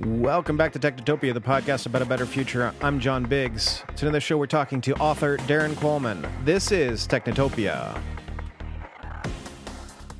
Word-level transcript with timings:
Welcome 0.00 0.58
back 0.58 0.74
to 0.74 0.78
Technotopia, 0.78 1.32
the 1.32 1.40
podcast 1.40 1.86
about 1.86 2.02
a 2.02 2.04
better 2.04 2.26
future. 2.26 2.74
I'm 2.82 3.00
John 3.00 3.24
Biggs. 3.24 3.82
Today 3.96 4.08
on 4.08 4.12
the 4.12 4.20
show, 4.20 4.36
we're 4.36 4.46
talking 4.46 4.82
to 4.82 4.94
author 4.96 5.38
Darrin 5.46 5.74
Qualman. 5.74 6.26
This 6.44 6.70
is 6.70 7.08
Technotopia. 7.08 7.98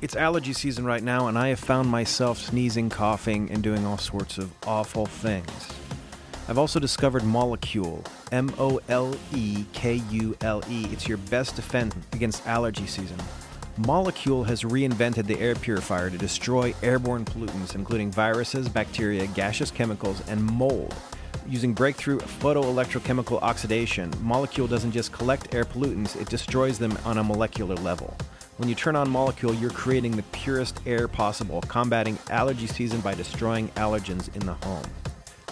It's 0.01 0.15
allergy 0.15 0.53
season 0.53 0.83
right 0.83 1.03
now, 1.03 1.27
and 1.27 1.37
I 1.37 1.49
have 1.49 1.59
found 1.59 1.89
myself 1.89 2.39
sneezing, 2.39 2.89
coughing, 2.89 3.51
and 3.51 3.61
doing 3.61 3.85
all 3.85 3.99
sorts 3.99 4.39
of 4.39 4.51
awful 4.65 5.05
things. 5.05 5.69
I've 6.49 6.57
also 6.57 6.79
discovered 6.79 7.21
Molekule, 7.21 8.03
M 8.31 8.51
O 8.57 8.79
L 8.89 9.15
E 9.31 9.63
K 9.73 10.01
U 10.09 10.35
L 10.41 10.63
E. 10.67 10.87
It's 10.91 11.07
your 11.07 11.19
best 11.19 11.55
defense 11.55 11.95
against 12.13 12.47
allergy 12.47 12.87
season. 12.87 13.17
Molekule 13.81 14.47
has 14.47 14.63
reinvented 14.63 15.27
the 15.27 15.39
air 15.39 15.53
purifier 15.53 16.09
to 16.09 16.17
destroy 16.17 16.73
airborne 16.81 17.23
pollutants, 17.23 17.75
including 17.75 18.09
viruses, 18.09 18.67
bacteria, 18.67 19.27
gaseous 19.27 19.69
chemicals, 19.69 20.23
and 20.27 20.43
mold. 20.43 20.95
Using 21.47 21.75
breakthrough 21.75 22.17
photoelectrochemical 22.17 23.39
oxidation, 23.43 24.09
Molekule 24.13 24.67
doesn't 24.67 24.93
just 24.93 25.11
collect 25.11 25.53
air 25.53 25.63
pollutants, 25.63 26.19
it 26.19 26.27
destroys 26.27 26.79
them 26.79 26.97
on 27.05 27.19
a 27.19 27.23
molecular 27.23 27.75
level. 27.75 28.17
When 28.57 28.67
you 28.67 28.73
turn 28.73 28.95
on 28.95 29.09
Molekule, 29.09 29.61
you're 29.61 29.69
creating 29.69 30.15
the 30.15 30.23
purest 30.23 30.79
air 30.87 31.07
possible, 31.07 31.61
combating 31.67 32.17
allergy 32.31 32.65
season 32.65 32.99
by 33.01 33.13
destroying 33.13 33.67
allergens 33.75 34.35
in 34.35 34.43
the 34.43 34.53
home. 34.53 34.85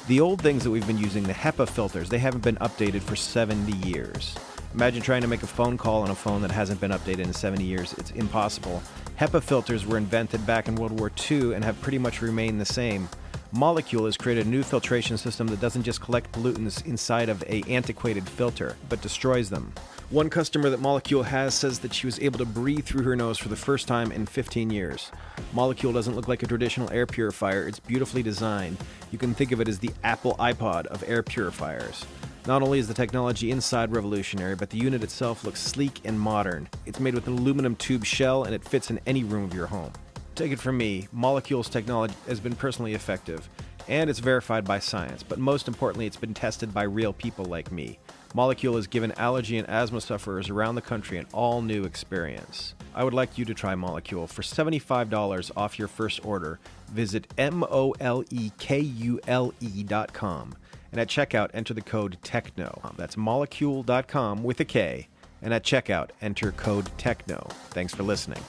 The 0.08 0.20
old 0.20 0.42
things 0.42 0.64
that 0.64 0.72
we've 0.72 0.88
been 0.88 0.98
using, 0.98 1.24
the 1.24 1.34
HEPA 1.34 1.70
filters, 1.70 2.10
they 2.10 2.18
haven't 2.18 2.44
been 2.44 2.58
updated 2.58 3.04
for 3.04 3.16
70 3.16 3.72
years. 3.88 4.36
Imagine 4.76 5.02
trying 5.02 5.22
to 5.22 5.28
make 5.30 5.42
a 5.42 5.48
phone 5.48 5.78
call 5.78 6.02
on 6.02 6.10
a 6.10 6.16
phone 6.16 6.42
that 6.42 6.52
hasn't 6.52 6.82
been 6.82 6.92
updated 6.92 7.20
in 7.20 7.32
70 7.32 7.64
years. 7.64 7.94
It's 7.94 8.12
impossible. 8.12 8.84
HEPA 9.18 9.42
filters 9.42 9.86
were 9.86 9.96
invented 9.96 10.46
back 10.46 10.68
in 10.68 10.76
World 10.76 11.00
War 11.00 11.10
II 11.32 11.54
and 11.54 11.64
have 11.64 11.80
pretty 11.80 11.98
much 11.98 12.22
remained 12.22 12.60
the 12.60 12.66
same. 12.66 13.08
Molekule 13.54 14.04
has 14.04 14.18
created 14.18 14.46
a 14.46 14.50
new 14.50 14.64
filtration 14.64 15.18
system 15.18 15.48
that 15.48 15.62
doesn't 15.62 15.84
just 15.84 16.02
collect 16.02 16.30
pollutants 16.34 16.86
inside 16.86 17.30
of 17.30 17.42
a 17.44 17.64
antiquated 17.70 18.28
filter, 18.28 18.76
but 18.90 19.00
destroys 19.00 19.50
them. 19.50 19.72
One 20.10 20.30
customer 20.30 20.70
that 20.70 20.82
Molekule 20.82 21.24
has 21.24 21.56
says 21.56 21.80
that 21.80 21.94
she 21.94 22.06
was 22.06 22.20
able 22.20 22.40
to 22.40 22.46
breathe 22.46 22.84
through 22.84 23.04
her 23.04 23.16
nose 23.16 23.38
for 23.38 23.48
the 23.48 23.56
first 23.56 23.88
time 23.88 24.12
in 24.12 24.26
15 24.26 24.72
years. 24.72 25.10
Molekule 25.54 25.94
doesn't 25.94 26.18
look 26.18 26.28
like 26.28 26.44
a 26.44 26.48
traditional 26.48 26.92
air 26.92 27.06
purifier, 27.06 27.66
it's 27.66 27.80
beautifully 27.80 28.22
designed. 28.22 28.76
You 29.10 29.20
can 29.20 29.34
think 29.34 29.54
of 29.54 29.62
it 29.62 29.70
as 29.70 29.80
the 29.80 29.92
Apple 30.04 30.36
iPod 30.36 30.88
of 30.88 31.02
air 31.08 31.24
purifiers. 31.24 32.06
Not 32.48 32.62
only 32.62 32.78
is 32.78 32.88
the 32.88 32.94
technology 32.94 33.50
inside 33.50 33.92
revolutionary, 33.92 34.56
but 34.56 34.70
the 34.70 34.78
unit 34.78 35.04
itself 35.04 35.44
looks 35.44 35.60
sleek 35.60 36.02
and 36.06 36.20
modern. 36.20 36.70
It's 36.86 37.00
made 37.00 37.16
with 37.16 37.26
an 37.26 37.40
aluminum 37.40 37.76
tube 37.76 38.06
shell 38.06 38.44
and 38.44 38.54
it 38.54 38.64
fits 38.64 38.92
in 38.92 39.00
any 39.08 39.24
room 39.24 39.46
of 39.46 39.54
your 39.56 39.66
home. 39.66 39.92
Take 40.36 40.52
it 40.52 40.60
from 40.60 40.78
me, 40.78 41.08
Molekules 41.16 41.72
technology 41.72 42.14
has 42.28 42.40
been 42.40 42.56
personally 42.56 42.94
effective, 42.94 43.50
and 43.88 44.12
it's 44.12 44.20
verified 44.20 44.64
by 44.64 44.78
science, 44.78 45.24
but 45.24 45.40
most 45.40 45.68
importantly, 45.68 46.06
it's 46.06 46.18
been 46.18 46.36
tested 46.36 46.72
by 46.72 46.84
real 46.84 47.14
people 47.14 47.46
like 47.46 47.72
me. 47.72 47.98
Molekule 48.36 48.76
has 48.76 48.86
given 48.86 49.14
allergy 49.14 49.58
and 49.58 49.68
asthma 49.70 50.02
sufferers 50.02 50.50
around 50.50 50.76
the 50.76 50.82
country 50.82 51.18
an 51.18 51.26
all 51.32 51.62
new 51.62 51.86
experience. 51.86 52.76
I 52.94 53.04
would 53.06 53.14
like 53.14 53.38
you 53.38 53.46
to 53.46 53.54
try 53.54 53.76
Molekule. 53.76 54.28
For 54.30 54.42
$75 54.42 55.52
off 55.56 55.80
your 55.80 55.88
first 55.88 56.24
order, 56.24 56.60
visit 56.92 57.34
M 57.38 57.64
O 57.64 57.96
L 58.00 58.24
E 58.30 58.52
K 58.60 58.80
U 58.80 59.20
L 59.26 59.54
E.com. 59.62 60.56
And 60.96 61.02
at 61.02 61.10
checkout, 61.10 61.50
enter 61.54 61.74
the 61.74 61.82
code 61.82 62.18
TECHNO. 62.24 62.96
That's 62.96 63.18
molekule.com 63.18 64.46
with 64.46 64.62
a 64.62 64.64
K. 64.64 65.10
And 65.42 65.54
at 65.54 65.66
checkout, 65.66 66.12
enter 66.22 66.54
code 66.54 66.86
TECHNO. 66.98 67.52
Thanks 67.72 67.94
for 67.94 68.04
listening. 68.04 68.42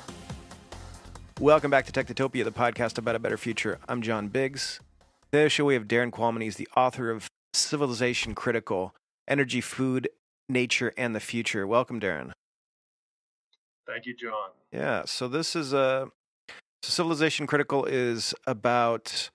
Welcome 1.41 1.73
back 1.73 1.87
to 1.87 1.93
Technotopia, 1.93 2.45
the 2.45 2.53
podcast 2.53 2.99
about 2.99 3.17
a 3.17 3.19
better 3.19 3.37
future. 3.37 3.81
I'm 3.89 4.01
John 4.01 4.29
Biggs. 4.29 4.79
Today, 5.33 5.49
show 5.49 5.65
we 5.65 5.75
have 5.75 5.89
Darrin 5.89 6.13
Qualman. 6.13 6.41
He's 6.41 6.55
the 6.55 6.69
author 6.77 7.11
of 7.11 7.27
Civilization 7.53 8.37
Critical 8.37 8.95
Energy, 9.27 9.61
Food, 9.61 10.09
Nature, 10.49 10.93
and 10.97 11.17
the 11.17 11.21
Future. 11.21 11.67
Welcome, 11.67 11.99
Darren. 11.99 12.31
Thank 13.89 14.07
you, 14.07 14.15
John. 14.15 14.51
Yeah, 14.71 15.03
so 15.05 15.27
this 15.27 15.57
is 15.57 15.73
a 15.73 16.11
so 16.85 16.91
Civilization 16.93 17.49
Critical 17.49 17.85
is 17.87 18.37
about 18.47 19.31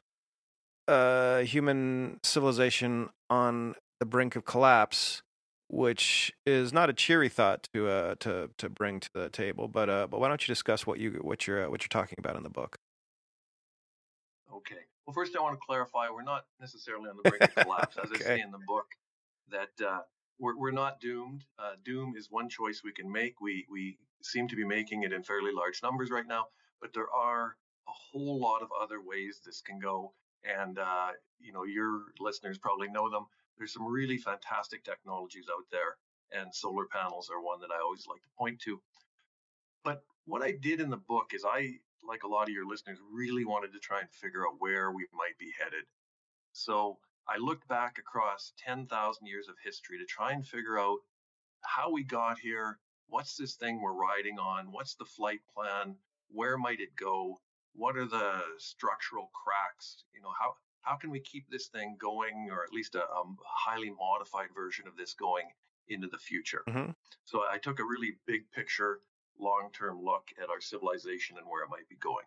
uh, 0.87 1.39
human 1.39 2.19
civilization 2.23 3.09
on 3.29 3.75
the 3.99 4.05
brink 4.05 4.35
of 4.35 4.45
collapse, 4.45 5.21
which 5.69 6.31
is 6.45 6.73
not 6.73 6.89
a 6.89 6.93
cheery 6.93 7.29
thought 7.29 7.67
to 7.73 7.87
uh, 7.87 8.15
to 8.19 8.49
to 8.57 8.69
bring 8.69 8.99
to 8.99 9.09
the 9.13 9.29
table. 9.29 9.67
But 9.67 9.89
uh, 9.89 10.07
but 10.07 10.19
why 10.19 10.27
don't 10.27 10.41
you 10.47 10.51
discuss 10.51 10.85
what 10.87 10.99
you 10.99 11.19
what 11.21 11.47
you're 11.47 11.65
uh, 11.65 11.69
what 11.69 11.83
you're 11.83 11.89
talking 11.89 12.17
about 12.19 12.35
in 12.35 12.43
the 12.43 12.49
book? 12.49 12.77
Okay. 14.53 14.85
Well, 15.05 15.13
first 15.13 15.35
I 15.35 15.41
want 15.41 15.59
to 15.59 15.65
clarify 15.65 16.09
we're 16.09 16.23
not 16.23 16.45
necessarily 16.59 17.09
on 17.09 17.17
the 17.17 17.23
brink 17.23 17.47
of 17.47 17.55
collapse, 17.55 17.97
as 17.97 18.11
Okay. 18.11 18.23
I 18.35 18.35
say 18.35 18.41
in 18.41 18.51
the 18.51 18.59
book. 18.59 18.87
That 19.49 19.81
uh, 19.85 20.01
we're 20.39 20.57
we're 20.57 20.71
not 20.71 20.99
doomed. 20.99 21.45
Uh, 21.59 21.73
doom 21.83 22.15
is 22.15 22.29
one 22.31 22.49
choice 22.49 22.81
we 22.83 22.93
can 22.93 23.11
make. 23.11 23.41
We 23.41 23.65
we 23.69 23.97
seem 24.23 24.47
to 24.49 24.55
be 24.55 24.63
making 24.65 25.03
it 25.03 25.13
in 25.13 25.23
fairly 25.23 25.51
large 25.51 25.81
numbers 25.83 26.09
right 26.11 26.27
now, 26.27 26.47
but 26.79 26.93
there 26.93 27.09
are 27.11 27.57
a 27.87 27.91
whole 27.91 28.39
lot 28.39 28.61
of 28.61 28.69
other 28.79 29.01
ways 29.01 29.41
this 29.45 29.61
can 29.61 29.79
go. 29.79 30.13
And 30.43 30.79
uh, 30.79 31.11
you 31.39 31.53
know, 31.53 31.63
your 31.63 32.01
listeners 32.19 32.57
probably 32.57 32.89
know 32.89 33.09
them. 33.09 33.25
There's 33.57 33.73
some 33.73 33.85
really 33.85 34.17
fantastic 34.17 34.83
technologies 34.83 35.45
out 35.51 35.65
there, 35.71 35.97
and 36.31 36.53
solar 36.53 36.85
panels 36.85 37.29
are 37.29 37.41
one 37.41 37.59
that 37.61 37.71
I 37.71 37.81
always 37.81 38.07
like 38.07 38.21
to 38.23 38.29
point 38.37 38.59
to. 38.61 38.81
But 39.83 40.03
what 40.25 40.41
I 40.41 40.51
did 40.51 40.79
in 40.79 40.89
the 40.89 40.97
book 40.97 41.31
is 41.33 41.43
I, 41.45 41.75
like 42.07 42.23
a 42.23 42.27
lot 42.27 42.43
of 42.47 42.53
your 42.53 42.67
listeners, 42.67 42.99
really 43.11 43.45
wanted 43.45 43.73
to 43.73 43.79
try 43.79 43.99
and 43.99 44.09
figure 44.11 44.47
out 44.47 44.55
where 44.59 44.91
we 44.91 45.07
might 45.13 45.37
be 45.39 45.53
headed. 45.59 45.85
So 46.53 46.99
I 47.27 47.37
looked 47.37 47.67
back 47.67 47.97
across 47.97 48.53
10,000 48.65 49.25
years 49.25 49.47
of 49.47 49.55
history 49.63 49.97
to 49.99 50.05
try 50.05 50.31
and 50.31 50.45
figure 50.45 50.79
out 50.79 50.99
how 51.61 51.91
we 51.91 52.03
got 52.03 52.39
here. 52.39 52.79
What's 53.07 53.35
this 53.35 53.55
thing 53.55 53.81
we're 53.81 53.93
riding 53.93 54.39
on? 54.39 54.71
What's 54.71 54.95
the 54.95 55.05
flight 55.05 55.41
plan? 55.53 55.95
Where 56.29 56.57
might 56.57 56.79
it 56.79 56.95
go? 56.95 57.39
What 57.73 57.97
are 57.97 58.05
the 58.05 58.41
structural 58.57 59.31
cracks? 59.33 60.03
You 60.13 60.21
know, 60.21 60.31
how 60.39 60.55
how 60.81 60.95
can 60.95 61.11
we 61.11 61.19
keep 61.19 61.49
this 61.49 61.67
thing 61.67 61.95
going, 61.99 62.49
or 62.51 62.63
at 62.63 62.73
least 62.73 62.95
a, 62.95 63.03
a 63.03 63.23
highly 63.45 63.91
modified 63.91 64.49
version 64.55 64.87
of 64.87 64.97
this 64.97 65.13
going 65.13 65.45
into 65.87 66.07
the 66.07 66.17
future? 66.17 66.63
Mhm. 66.67 66.95
So 67.25 67.43
I 67.49 67.57
took 67.57 67.79
a 67.79 67.83
really 67.83 68.17
big 68.25 68.51
picture, 68.51 69.01
long-term 69.39 70.01
look 70.01 70.29
at 70.41 70.49
our 70.49 70.59
civilization 70.59 71.37
and 71.37 71.47
where 71.47 71.63
it 71.63 71.69
might 71.69 71.87
be 71.87 71.95
going. 71.95 72.25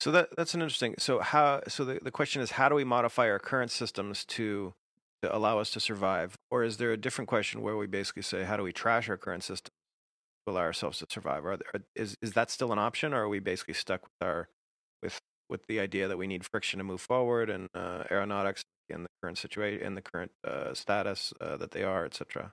So 0.00 0.10
that 0.12 0.34
that's 0.36 0.54
an 0.54 0.62
interesting. 0.62 0.94
So 0.98 1.20
how? 1.20 1.62
So 1.68 1.84
the, 1.84 2.00
the 2.02 2.10
question 2.10 2.42
is, 2.42 2.52
how 2.52 2.68
do 2.68 2.74
we 2.74 2.84
modify 2.84 3.30
our 3.30 3.38
current 3.38 3.70
systems 3.70 4.24
to 4.26 4.74
to 5.22 5.34
allow 5.34 5.58
us 5.58 5.70
to 5.72 5.80
survive, 5.80 6.34
or 6.50 6.64
is 6.64 6.78
there 6.78 6.92
a 6.92 6.96
different 6.96 7.28
question 7.28 7.60
where 7.60 7.76
we 7.76 7.86
basically 7.86 8.22
say, 8.22 8.44
how 8.44 8.56
do 8.56 8.62
we 8.62 8.72
trash 8.72 9.08
our 9.08 9.18
current 9.18 9.44
system 9.44 9.70
allow 10.46 10.60
ourselves 10.60 10.98
to 10.98 11.06
survive? 11.08 11.44
Are 11.44 11.56
there, 11.56 11.82
is 11.94 12.16
is 12.22 12.32
that 12.32 12.50
still 12.50 12.72
an 12.72 12.78
option, 12.78 13.12
or 13.12 13.24
are 13.24 13.28
we 13.28 13.38
basically 13.38 13.74
stuck 13.74 14.02
with 14.02 14.28
our 14.28 14.48
with 15.02 15.20
with 15.48 15.66
the 15.66 15.80
idea 15.80 16.08
that 16.08 16.18
we 16.18 16.26
need 16.26 16.44
friction 16.44 16.78
to 16.78 16.84
move 16.84 17.00
forward 17.00 17.50
and 17.50 17.68
uh, 17.74 18.04
aeronautics 18.10 18.62
in 18.88 19.02
the 19.02 19.08
current 19.22 19.38
situation, 19.38 19.84
in 19.84 19.94
the 19.94 20.02
current 20.02 20.30
uh, 20.46 20.74
status 20.74 21.32
uh, 21.40 21.56
that 21.56 21.72
they 21.72 21.82
are, 21.82 22.04
etc. 22.04 22.52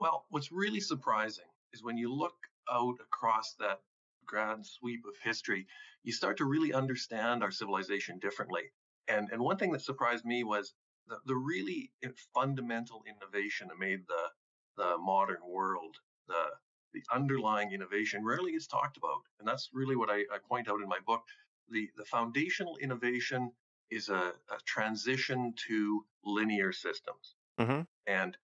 Well, 0.00 0.24
what's 0.30 0.52
really 0.52 0.80
surprising 0.80 1.46
is 1.72 1.82
when 1.82 1.96
you 1.96 2.12
look 2.12 2.34
out 2.70 2.96
across 3.00 3.54
that 3.60 3.80
grand 4.26 4.66
sweep 4.66 5.04
of 5.06 5.14
history, 5.22 5.66
you 6.02 6.12
start 6.12 6.36
to 6.38 6.44
really 6.44 6.72
understand 6.72 7.42
our 7.42 7.50
civilization 7.50 8.18
differently. 8.18 8.62
And 9.08 9.28
and 9.32 9.40
one 9.40 9.56
thing 9.56 9.72
that 9.72 9.82
surprised 9.82 10.24
me 10.24 10.44
was 10.44 10.74
the, 11.06 11.18
the 11.26 11.36
really 11.36 11.92
fundamental 12.34 13.02
innovation 13.06 13.68
that 13.68 13.78
made 13.78 14.00
the 14.08 14.30
the 14.76 14.98
modern 14.98 15.40
world, 15.48 15.96
the 16.28 16.44
the 16.92 17.02
underlying 17.14 17.72
innovation 17.72 18.24
rarely 18.24 18.52
gets 18.52 18.66
talked 18.66 18.96
about. 18.96 19.20
And 19.38 19.46
that's 19.46 19.70
really 19.72 19.96
what 19.96 20.08
I, 20.08 20.20
I 20.32 20.38
point 20.48 20.68
out 20.68 20.80
in 20.80 20.88
my 20.88 20.98
book. 21.06 21.22
The 21.68 21.90
the 21.96 22.04
foundational 22.04 22.76
innovation 22.78 23.52
is 23.90 24.08
a, 24.08 24.32
a 24.50 24.58
transition 24.64 25.54
to 25.68 26.04
linear 26.24 26.72
systems. 26.72 27.34
Mm-hmm. 27.60 27.82
And 28.06 28.36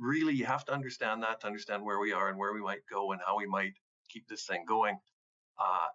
really, 0.00 0.34
you 0.34 0.46
have 0.46 0.64
to 0.66 0.72
understand 0.72 1.22
that 1.22 1.40
to 1.40 1.46
understand 1.46 1.84
where 1.84 1.98
we 1.98 2.12
are 2.12 2.28
and 2.28 2.38
where 2.38 2.52
we 2.52 2.60
might 2.60 2.86
go 2.90 3.12
and 3.12 3.20
how 3.24 3.36
we 3.36 3.46
might 3.46 3.74
keep 4.08 4.28
this 4.28 4.44
thing 4.44 4.64
going. 4.66 4.98
Uh, 5.58 5.86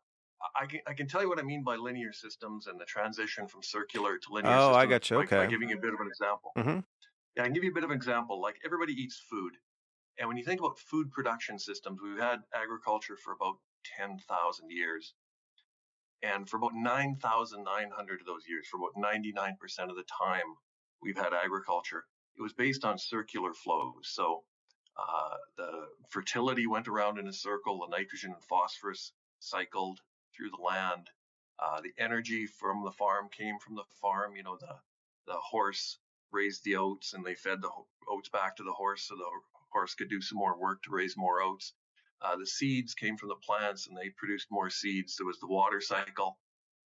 I 0.56 0.66
can, 0.66 0.80
I 0.88 0.94
can 0.94 1.08
tell 1.08 1.22
you 1.22 1.30
what 1.30 1.40
I 1.40 1.42
mean 1.42 1.64
by 1.64 1.76
linear 1.76 2.12
systems 2.12 2.68
and 2.68 2.80
the 2.80 2.86
transition 2.86 3.48
from 3.48 3.64
circular 3.64 4.18
to 4.18 4.34
linear 4.34 4.52
Oh, 4.52 4.74
systems 4.74 4.78
I 4.78 4.86
got 4.86 5.10
you. 5.10 5.18
by, 5.18 5.46
by 5.46 5.48
giving 5.48 5.70
you 5.70 5.78
a 5.78 5.80
bit 5.80 5.94
of 5.94 6.00
an 6.02 6.08
example. 6.08 6.52
Mm-hmm. 6.58 6.80
Yeah, 7.36 7.44
I 7.44 7.46
can 7.46 7.54
give 7.54 7.64
you 7.64 7.72
a 7.72 7.74
bit 7.74 7.84
of 7.84 7.90
an 7.90 7.96
example. 7.96 8.42
Like 8.42 8.60
everybody 8.66 8.94
eats 8.94 9.22
food. 9.30 9.54
And 10.20 10.28
when 10.28 10.38
you 10.38 10.44
think 10.44 10.60
about 10.60 10.80
food 10.80 11.12
production 11.12 11.58
systems, 11.60 12.00
we've 12.02 12.20
had 12.20 12.40
agriculture 12.54 13.18
for 13.18 13.34
about 13.34 13.58
10,000 13.98 14.70
years. 14.70 15.14
And 16.22 16.50
for 16.50 16.58
about 16.58 16.74
9,900 16.76 18.20
of 18.22 18.26
those 18.26 18.48
years, 18.48 18.68
for 18.68 18.78
about 18.78 18.96
99% 18.96 19.56
of 19.90 19.96
the 19.96 20.04
time 20.04 20.56
we've 21.02 21.18
had 21.18 21.34
agriculture, 21.34 22.06
it 22.38 22.42
was 22.42 22.54
based 22.54 22.86
on 22.86 22.98
circular 22.98 23.54
flows. 23.54 24.04
So 24.04 24.44
uh, 24.98 25.38
the 25.58 25.88
fertility 26.10 26.68
went 26.68 26.88
around 26.88 27.18
in 27.18 27.28
a 27.28 27.34
circle, 27.34 27.80
the 27.80 27.98
nitrogen 27.98 28.32
and 28.32 28.44
phosphorus 28.44 29.12
cycled 29.40 30.00
through 30.36 30.52
the 30.52 30.64
land. 30.64 31.10
Uh, 31.60 31.82
the 31.82 31.94
energy 31.98 32.46
from 32.46 32.84
the 32.84 32.92
farm 32.92 33.28
came 33.30 33.58
from 33.60 33.76
the 33.76 33.84
farm. 34.02 34.36
You 34.36 34.44
know, 34.44 34.58
the 34.60 34.76
the 35.26 35.36
horse 35.38 36.00
raised 36.32 36.64
the 36.64 36.76
oats 36.76 37.14
and 37.14 37.24
they 37.26 37.36
fed 37.36 37.62
the 37.62 37.72
oats 38.10 38.30
back 38.30 38.56
to 38.58 38.64
the 38.64 38.74
horse 38.74 39.04
so 39.04 39.16
the 39.16 39.24
horse 39.74 39.96
could 39.96 40.10
do 40.10 40.22
some 40.22 40.38
more 40.38 40.58
work 40.58 40.82
to 40.84 40.92
raise 40.92 41.18
more 41.18 41.42
oats. 41.42 41.74
Uh, 42.22 42.38
the 42.38 42.48
seeds 42.48 42.94
came 42.94 43.18
from 43.18 43.30
the 43.30 43.36
plants 43.36 43.88
and 43.88 43.98
they 43.98 44.10
produced 44.10 44.48
more 44.50 44.70
seeds. 44.70 45.18
There 45.18 45.28
was 45.28 45.40
the 45.40 45.48
water 45.48 45.82
cycle, 45.82 46.38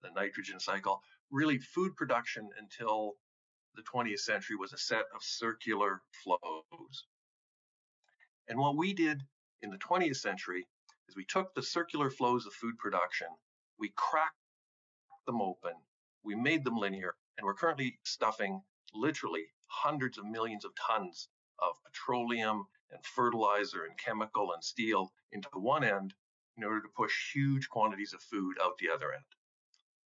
the 0.01 0.09
nitrogen 0.09 0.59
cycle. 0.59 1.01
Really, 1.29 1.59
food 1.59 1.95
production 1.95 2.49
until 2.57 3.13
the 3.75 3.83
20th 3.83 4.21
century 4.21 4.55
was 4.55 4.73
a 4.73 4.77
set 4.77 5.05
of 5.13 5.21
circular 5.21 6.01
flows. 6.23 7.05
And 8.47 8.57
what 8.57 8.77
we 8.77 8.93
did 8.93 9.21
in 9.61 9.69
the 9.69 9.77
20th 9.77 10.15
century 10.17 10.65
is 11.07 11.15
we 11.15 11.25
took 11.25 11.53
the 11.53 11.61
circular 11.61 12.09
flows 12.09 12.45
of 12.45 12.53
food 12.53 12.77
production, 12.79 13.27
we 13.77 13.93
cracked 13.95 14.35
them 15.27 15.41
open, 15.41 15.73
we 16.23 16.35
made 16.35 16.63
them 16.63 16.77
linear, 16.77 17.15
and 17.37 17.45
we're 17.45 17.53
currently 17.53 17.99
stuffing 18.03 18.61
literally 18.93 19.45
hundreds 19.67 20.17
of 20.17 20.25
millions 20.25 20.65
of 20.65 20.71
tons 20.75 21.29
of 21.59 21.75
petroleum 21.83 22.65
and 22.91 23.03
fertilizer 23.03 23.83
and 23.83 23.97
chemical 23.97 24.53
and 24.53 24.63
steel 24.63 25.11
into 25.31 25.49
one 25.53 25.83
end 25.83 26.13
in 26.57 26.63
order 26.63 26.81
to 26.81 26.87
push 26.95 27.33
huge 27.33 27.69
quantities 27.69 28.13
of 28.13 28.21
food 28.21 28.57
out 28.63 28.77
the 28.77 28.89
other 28.89 29.13
end. 29.13 29.23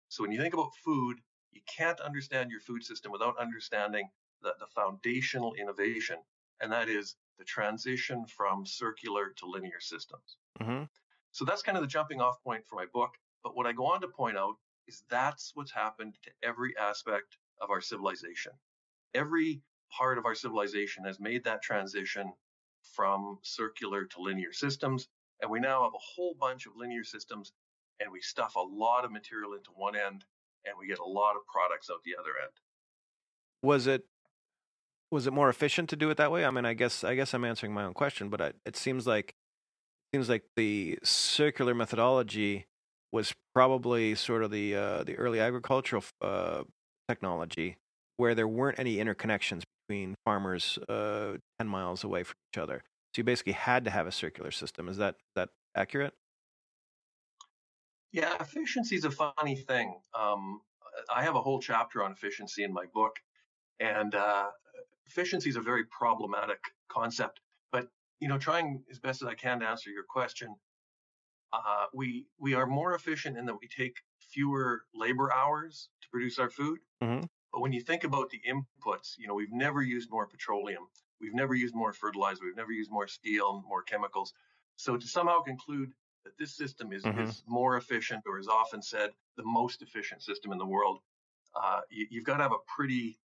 So 0.08 0.23
when 0.23 0.32
you 0.32 0.41
think 0.41 0.55
about 0.55 0.75
food, 0.85 1.19
you 1.52 1.61
can't 1.67 2.00
understand 2.00 2.50
your 2.50 2.61
food 2.61 2.82
system 2.82 3.12
without 3.12 3.38
understanding 3.38 4.08
the, 4.43 4.55
the 4.58 4.67
foundational 4.75 5.55
innovation, 5.55 6.17
and 6.61 6.73
that 6.73 6.88
is 6.88 7.17
the 7.38 7.44
transition 7.44 8.25
from 8.26 8.67
circular 8.67 9.32
to 9.37 9.46
linear 9.46 9.81
systems. 9.81 10.37
Mm-hmm. 10.61 10.85
So 11.32 11.44
that's 11.44 11.62
kind 11.62 11.76
of 11.76 11.82
the 11.82 11.88
jumping 11.88 12.20
off 12.20 12.43
point 12.43 12.64
for 12.67 12.76
my 12.76 12.87
book. 12.93 13.11
But 13.43 13.56
what 13.56 13.67
I 13.67 13.73
go 13.73 13.87
on 13.87 14.00
to 14.00 14.08
point 14.08 14.37
out 14.37 14.55
is 14.87 15.05
that's 15.08 15.53
what's 15.55 15.73
happened 15.73 16.14
to 16.25 16.31
every 16.43 16.76
aspect 16.76 17.37
of 17.61 17.70
our 17.70 17.81
civilization. 17.81 18.53
Every 19.14 19.62
part 19.97 20.19
of 20.19 20.27
our 20.27 20.35
civilization 20.35 21.05
has 21.05 21.21
made 21.21 21.45
that 21.45 21.63
transition 21.63 22.33
from 22.95 23.39
circular 23.43 24.05
to 24.05 24.23
linear 24.23 24.53
systems. 24.53 25.09
And 25.41 25.51
we 25.51 25.61
now 25.61 25.85
have 25.85 25.95
a 25.95 25.99
whole 25.99 26.35
bunch 26.39 26.67
of 26.67 26.73
linear 26.77 27.05
systems, 27.05 27.53
and 27.99 28.13
we 28.13 28.21
stuff 28.21 28.57
a 28.57 28.61
lot 28.61 29.05
of 29.05 29.13
material 29.13 29.55
into 29.55 29.71
one 29.75 29.97
end, 29.97 30.25
and 30.65 30.75
we 30.79 30.87
get 30.87 30.99
a 30.99 31.05
lot 31.05 31.37
of 31.37 31.47
products 31.47 31.89
out 31.91 32.03
the 32.05 32.17
other 32.19 32.33
end. 32.43 32.53
Was 33.63 33.87
it 33.87 34.05
was 35.11 35.27
it 35.27 35.33
more 35.33 35.49
efficient 35.49 35.91
to 35.91 35.97
do 35.97 36.09
it 36.11 36.17
that 36.19 36.31
way? 36.31 36.45
I 36.45 36.51
mean, 36.51 36.65
I 36.65 36.75
guess 36.75 37.05
I 37.05 37.15
guess 37.15 37.35
I'm 37.35 37.45
answering 37.45 37.73
my 37.73 37.85
own 37.85 37.95
question, 37.95 38.29
but 38.29 38.41
I, 38.41 38.53
it 38.65 38.77
seems 38.77 39.07
like 39.07 39.35
seems 40.15 40.29
like 40.29 40.45
the 40.57 40.99
circular 41.03 41.75
methodology 41.75 42.67
was 43.13 43.35
probably 43.55 44.15
sort 44.15 44.45
of 44.45 44.51
the 44.51 44.75
uh, 44.75 45.05
the 45.05 45.17
early 45.17 45.41
agricultural 45.41 46.05
uh, 46.21 46.63
technology 47.09 47.77
where 48.17 48.35
there 48.35 48.49
weren't 48.49 48.79
any 48.79 48.97
interconnections 48.97 49.63
between 49.91 50.15
farmers 50.25 50.79
uh, 50.89 51.33
ten 51.59 51.67
miles 51.67 52.05
away 52.05 52.23
from 52.23 52.37
each 52.53 52.59
other. 52.59 52.85
So 53.15 53.21
you 53.21 53.25
basically 53.25 53.55
had 53.55 53.85
to 53.87 53.91
have 53.91 54.07
a 54.07 54.13
circular 54.13 54.53
system. 54.53 54.89
Is 54.89 54.99
that 54.99 55.17
that 55.35 55.49
accurate? 55.75 56.15
Yeah, 58.13 58.35
efficiency 58.41 58.95
is 58.95 59.05
a 59.05 59.11
funny 59.11 59.57
thing. 59.57 60.01
Um, 60.19 60.61
I 61.15 61.25
have 61.25 61.35
a 61.35 61.41
whole 61.41 61.61
chapter 61.61 62.05
on 62.05 62.13
efficiency 62.13 62.63
in 62.63 62.73
my 62.73 62.85
book, 62.95 63.17
and 63.81 64.15
uh, 64.15 64.47
efficiency 65.07 65.51
is 65.51 65.57
a 65.57 65.61
very 65.61 65.85
problematic 65.87 66.61
concept. 66.89 67.41
But 67.73 67.89
you 68.21 68.29
know, 68.29 68.39
trying 68.39 68.85
as 68.93 69.01
best 69.01 69.23
as 69.23 69.29
I 69.29 69.35
can 69.35 69.59
to 69.61 69.67
answer 69.67 69.91
your 69.91 70.05
question, 70.09 70.55
uh, 71.53 71.87
we 71.93 72.27
we 72.39 72.55
are 72.55 72.67
more 72.67 72.95
efficient 72.95 73.37
in 73.37 73.45
that 73.47 73.57
we 73.61 73.67
take 73.67 73.97
fewer 74.21 74.83
labor 74.95 75.33
hours 75.33 75.89
to 76.03 76.09
produce 76.11 76.39
our 76.39 76.49
food. 76.49 76.79
Mm-hmm. 77.03 77.25
But 77.52 77.61
when 77.61 77.73
you 77.73 77.81
think 77.81 78.05
about 78.05 78.31
the 78.31 78.41
inputs, 78.49 79.19
you 79.19 79.26
know, 79.26 79.35
we've 79.35 79.52
never 79.52 79.82
used 79.82 80.11
more 80.11 80.26
petroleum, 80.26 80.87
we've 81.20 81.35
never 81.35 81.55
used 81.55 81.75
more 81.75 81.93
fertilizer, 81.93 82.44
we've 82.44 82.56
never 82.56 82.73
used 82.73 82.91
more 82.91 83.08
steel, 83.08 83.64
more 83.69 83.82
chemicals. 83.82 84.32
So 84.76 84.97
to 84.97 85.06
somehow 85.06 85.41
conclude 85.41 85.93
that 86.25 86.38
this 86.38 86.56
system 86.56 86.93
is, 86.93 87.02
mm-hmm. 87.02 87.23
is 87.23 87.43
more 87.47 87.76
efficient, 87.76 88.23
or 88.26 88.38
is 88.38 88.49
often 88.49 88.82
said 88.82 89.11
the 89.37 89.44
most 89.44 89.82
efficient 89.82 90.23
system 90.23 90.52
in 90.52 90.58
the 90.58 90.67
world, 90.67 91.00
uh, 91.55 91.81
you, 91.91 92.06
you've 92.11 92.25
got 92.25 92.37
to 92.37 92.43
have 92.43 92.52
a 92.52 92.73
pretty 92.75 93.19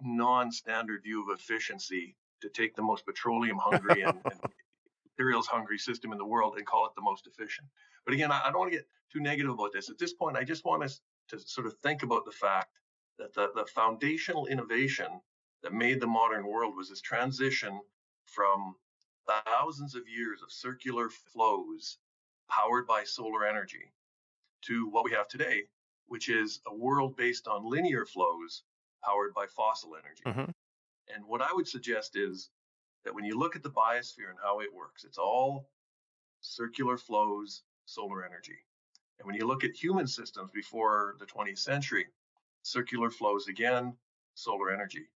non-standard 0.00 1.02
view 1.02 1.22
of 1.22 1.38
efficiency 1.38 2.16
to 2.40 2.48
take 2.48 2.74
the 2.74 2.82
most 2.82 3.06
petroleum 3.06 3.58
hungry 3.58 4.02
and, 4.02 4.18
and 4.24 4.40
materials 5.16 5.46
hungry 5.46 5.78
system 5.78 6.10
in 6.10 6.18
the 6.18 6.24
world 6.24 6.54
and 6.56 6.66
call 6.66 6.86
it 6.86 6.92
the 6.96 7.02
most 7.02 7.28
efficient. 7.28 7.68
But 8.04 8.14
again, 8.14 8.32
I, 8.32 8.40
I 8.44 8.50
don't 8.50 8.58
want 8.58 8.72
to 8.72 8.78
get 8.78 8.88
too 9.12 9.20
negative 9.20 9.52
about 9.52 9.72
this. 9.72 9.90
At 9.90 9.98
this 9.98 10.12
point, 10.12 10.36
I 10.36 10.42
just 10.42 10.64
want 10.64 10.82
us 10.82 11.00
to 11.28 11.38
sort 11.38 11.66
of 11.66 11.74
think 11.82 12.02
about 12.02 12.24
the 12.24 12.32
fact 12.32 12.78
that 13.22 13.34
the, 13.34 13.50
the 13.54 13.66
foundational 13.66 14.46
innovation 14.46 15.20
that 15.62 15.72
made 15.72 16.00
the 16.00 16.06
modern 16.06 16.44
world 16.44 16.74
was 16.76 16.88
this 16.88 17.00
transition 17.00 17.80
from 18.26 18.74
thousands 19.46 19.94
of 19.94 20.08
years 20.08 20.42
of 20.42 20.50
circular 20.50 21.08
flows 21.08 21.98
powered 22.50 22.86
by 22.86 23.04
solar 23.04 23.46
energy 23.46 23.92
to 24.62 24.88
what 24.88 25.04
we 25.04 25.12
have 25.12 25.28
today, 25.28 25.62
which 26.06 26.28
is 26.28 26.60
a 26.66 26.74
world 26.74 27.16
based 27.16 27.46
on 27.46 27.68
linear 27.68 28.04
flows 28.04 28.64
powered 29.04 29.32
by 29.34 29.46
fossil 29.46 29.92
energy. 29.94 30.22
Mm-hmm. 30.26 30.50
And 31.14 31.24
what 31.26 31.42
I 31.42 31.52
would 31.52 31.68
suggest 31.68 32.16
is 32.16 32.50
that 33.04 33.14
when 33.14 33.24
you 33.24 33.38
look 33.38 33.54
at 33.54 33.62
the 33.62 33.70
biosphere 33.70 34.30
and 34.30 34.38
how 34.42 34.60
it 34.60 34.74
works, 34.74 35.04
it's 35.04 35.18
all 35.18 35.68
circular 36.40 36.96
flows, 36.96 37.62
solar 37.84 38.24
energy. 38.24 38.58
And 39.18 39.26
when 39.26 39.36
you 39.36 39.46
look 39.46 39.62
at 39.62 39.76
human 39.76 40.08
systems 40.08 40.50
before 40.50 41.14
the 41.20 41.26
20th 41.26 41.58
century, 41.58 42.06
circular 42.62 43.10
flows 43.10 43.48
again, 43.48 43.96
solar 44.34 44.70
energy. 44.72 45.08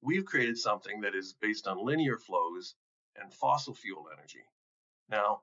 We've 0.00 0.24
created 0.24 0.58
something 0.58 1.00
that 1.00 1.14
is 1.14 1.34
based 1.34 1.66
on 1.66 1.84
linear 1.84 2.18
flows 2.18 2.74
and 3.16 3.32
fossil 3.32 3.74
fuel 3.74 4.06
energy. 4.12 4.44
Now, 5.08 5.42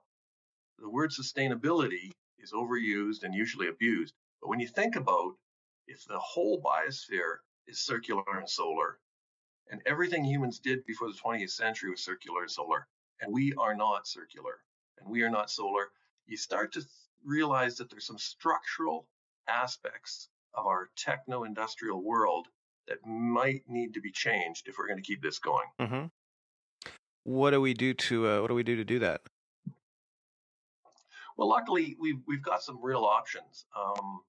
the 0.80 0.90
word 0.90 1.12
sustainability 1.12 2.12
is 2.40 2.54
overused 2.54 3.24
and 3.24 3.34
usually 3.34 3.68
abused. 3.68 4.14
But 4.42 4.50
when 4.50 4.60
you 4.60 4.68
think 4.68 4.96
about 4.96 5.34
if 5.88 6.06
the 6.06 6.20
whole 6.20 6.62
biosphere 6.62 7.38
is 7.68 7.80
circular 7.80 8.24
and 8.38 8.50
solar, 8.50 9.00
and 9.70 9.82
everything 9.86 10.24
humans 10.24 10.60
did 10.60 10.86
before 10.86 11.10
the 11.10 11.18
20th 11.18 11.52
century 11.52 11.92
was 11.92 12.04
circular 12.04 12.42
and 12.42 12.52
solar, 12.52 12.88
and 13.20 13.32
we 13.32 13.54
are 13.54 13.76
not 13.76 14.08
circular 14.08 14.60
and 15.00 15.10
we 15.10 15.22
are 15.24 15.30
not 15.30 15.50
solar, 15.50 15.90
you 16.26 16.38
start 16.38 16.72
to 16.74 16.86
realize 17.24 17.78
that 17.78 17.90
there's 17.90 18.08
some 18.08 18.18
structural 18.18 19.08
aspects 19.48 20.30
of 20.54 20.66
our 20.66 20.90
techno 20.98 21.44
industrial 21.44 22.04
world 22.04 22.48
that 22.88 22.98
might 23.06 23.64
need 23.68 23.94
to 23.94 24.02
be 24.02 24.12
changed 24.12 24.68
if 24.68 24.76
we're 24.78 24.88
going 24.88 25.02
to 25.02 25.04
keep 25.04 25.22
this 25.22 25.40
going. 25.40 25.68
Mm-hmm. 25.80 26.06
What 27.24 27.52
do 27.52 27.62
we 27.62 27.74
do 27.74 27.94
to 27.94 28.28
uh, 28.28 28.42
what 28.42 28.48
do 28.48 28.56
we 28.56 28.64
do 28.64 28.76
to 28.78 28.84
do 28.84 29.00
that? 29.00 29.22
Well, 31.38 31.50
luckily 31.50 31.96
we've 32.00 32.20
we've 32.28 32.44
got 32.44 32.64
some 32.64 32.80
real 32.82 33.04
options. 33.04 33.66
Um, 33.78 34.22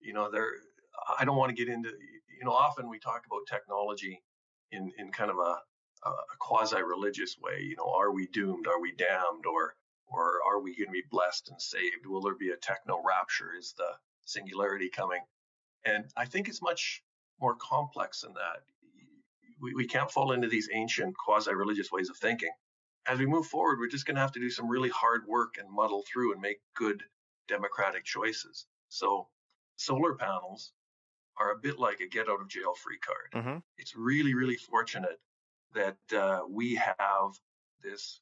you 0.00 0.12
know, 0.12 0.30
there. 0.30 0.48
I 1.18 1.24
don't 1.24 1.36
want 1.36 1.50
to 1.50 1.64
get 1.64 1.72
into. 1.72 1.90
You 1.90 2.44
know, 2.44 2.52
often 2.52 2.88
we 2.88 2.98
talk 2.98 3.24
about 3.26 3.46
technology 3.48 4.22
in 4.72 4.90
in 4.98 5.12
kind 5.12 5.30
of 5.30 5.36
a, 5.36 5.56
a 6.08 6.12
quasi 6.38 6.82
religious 6.82 7.36
way. 7.38 7.60
You 7.60 7.76
know, 7.76 7.92
are 7.94 8.12
we 8.12 8.26
doomed? 8.28 8.66
Are 8.66 8.80
we 8.80 8.92
damned? 8.92 9.46
Or 9.46 9.74
or 10.06 10.40
are 10.48 10.60
we 10.60 10.74
going 10.74 10.88
to 10.88 10.92
be 10.92 11.04
blessed 11.10 11.50
and 11.50 11.60
saved? 11.60 12.06
Will 12.06 12.22
there 12.22 12.34
be 12.34 12.50
a 12.50 12.56
techno 12.56 13.02
rapture? 13.06 13.52
Is 13.56 13.74
the 13.76 13.92
singularity 14.24 14.88
coming? 14.88 15.20
And 15.84 16.06
I 16.16 16.24
think 16.26 16.48
it's 16.48 16.62
much 16.62 17.02
more 17.40 17.56
complex 17.56 18.20
than 18.20 18.34
that. 18.34 18.62
We, 19.60 19.74
we 19.74 19.86
can't 19.86 20.10
fall 20.10 20.32
into 20.32 20.48
these 20.48 20.68
ancient 20.72 21.16
quasi 21.16 21.54
religious 21.54 21.90
ways 21.90 22.10
of 22.10 22.16
thinking. 22.16 22.50
As 23.06 23.18
we 23.18 23.26
move 23.26 23.46
forward, 23.46 23.78
we're 23.78 23.88
just 23.88 24.06
going 24.06 24.16
to 24.16 24.20
have 24.20 24.32
to 24.32 24.40
do 24.40 24.50
some 24.50 24.68
really 24.68 24.90
hard 24.90 25.26
work 25.26 25.54
and 25.58 25.70
muddle 25.70 26.04
through 26.10 26.32
and 26.32 26.40
make 26.40 26.60
good 26.74 27.02
democratic 27.48 28.04
choices. 28.04 28.66
So, 28.88 29.28
solar 29.76 30.14
panels 30.14 30.72
are 31.38 31.52
a 31.52 31.58
bit 31.58 31.78
like 31.78 32.00
a 32.00 32.06
get 32.06 32.28
out 32.28 32.40
of 32.40 32.48
jail 32.48 32.74
free 32.74 32.98
card. 32.98 33.44
Mm-hmm. 33.44 33.58
It's 33.78 33.96
really, 33.96 34.34
really 34.34 34.56
fortunate 34.56 35.18
that 35.74 35.96
uh, 36.14 36.40
we 36.48 36.74
have 36.74 37.38
this 37.82 38.20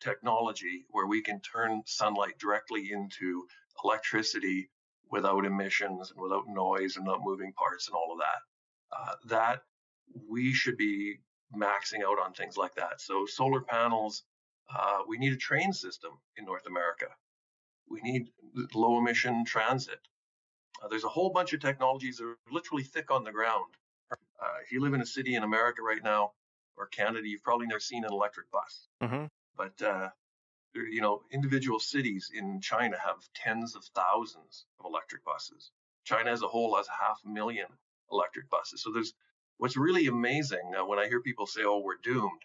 technology 0.00 0.84
where 0.90 1.06
we 1.06 1.22
can 1.22 1.40
turn 1.40 1.82
sunlight 1.86 2.38
directly 2.38 2.90
into 2.92 3.46
electricity 3.82 4.68
without 5.10 5.44
emissions 5.44 6.10
and 6.10 6.20
without 6.20 6.44
noise 6.48 6.96
and 6.96 7.06
not 7.06 7.20
moving 7.22 7.52
parts 7.52 7.88
and 7.88 7.94
all 7.94 8.12
of 8.12 8.18
that. 8.18 8.96
Uh, 8.96 9.14
that 9.28 9.62
we 10.28 10.52
should 10.52 10.76
be 10.76 11.16
maxing 11.54 12.02
out 12.04 12.18
on 12.24 12.32
things 12.32 12.56
like 12.56 12.74
that. 12.74 13.00
So 13.00 13.26
solar 13.26 13.60
panels, 13.60 14.24
uh, 14.74 14.98
we 15.06 15.18
need 15.18 15.32
a 15.32 15.36
train 15.36 15.72
system 15.72 16.12
in 16.36 16.44
North 16.44 16.66
America. 16.66 17.06
We 17.88 18.00
need 18.00 18.28
low 18.74 18.98
emission 18.98 19.44
transit. 19.44 20.00
Uh, 20.82 20.88
there's 20.88 21.04
a 21.04 21.08
whole 21.08 21.30
bunch 21.30 21.52
of 21.52 21.60
technologies 21.60 22.18
that 22.18 22.24
are 22.24 22.38
literally 22.50 22.82
thick 22.82 23.10
on 23.10 23.24
the 23.24 23.32
ground. 23.32 23.74
Uh, 24.10 24.58
if 24.62 24.72
you 24.72 24.80
live 24.80 24.94
in 24.94 25.00
a 25.00 25.06
city 25.06 25.34
in 25.34 25.42
America 25.42 25.82
right 25.82 26.02
now 26.02 26.32
or 26.76 26.86
Canada, 26.86 27.26
you've 27.26 27.42
probably 27.42 27.66
never 27.66 27.80
seen 27.80 28.04
an 28.04 28.12
electric 28.12 28.50
bus. 28.50 28.88
Mm-hmm. 29.02 29.26
But 29.56 29.82
uh, 29.82 30.10
you 30.82 31.00
know, 31.00 31.22
individual 31.30 31.78
cities 31.78 32.30
in 32.34 32.60
China 32.60 32.96
have 32.98 33.16
tens 33.34 33.74
of 33.74 33.84
thousands 33.94 34.66
of 34.78 34.86
electric 34.86 35.24
buses. 35.24 35.70
China 36.04 36.30
as 36.30 36.42
a 36.42 36.48
whole 36.48 36.76
has 36.76 36.86
half 36.88 37.20
a 37.24 37.28
million 37.28 37.66
electric 38.10 38.48
buses. 38.50 38.82
So 38.82 38.92
there's 38.92 39.14
what's 39.58 39.76
really 39.76 40.06
amazing 40.06 40.72
uh, 40.78 40.84
when 40.84 40.98
I 40.98 41.08
hear 41.08 41.20
people 41.20 41.46
say, 41.46 41.62
"Oh, 41.64 41.78
we're 41.78 41.96
doomed," 42.02 42.42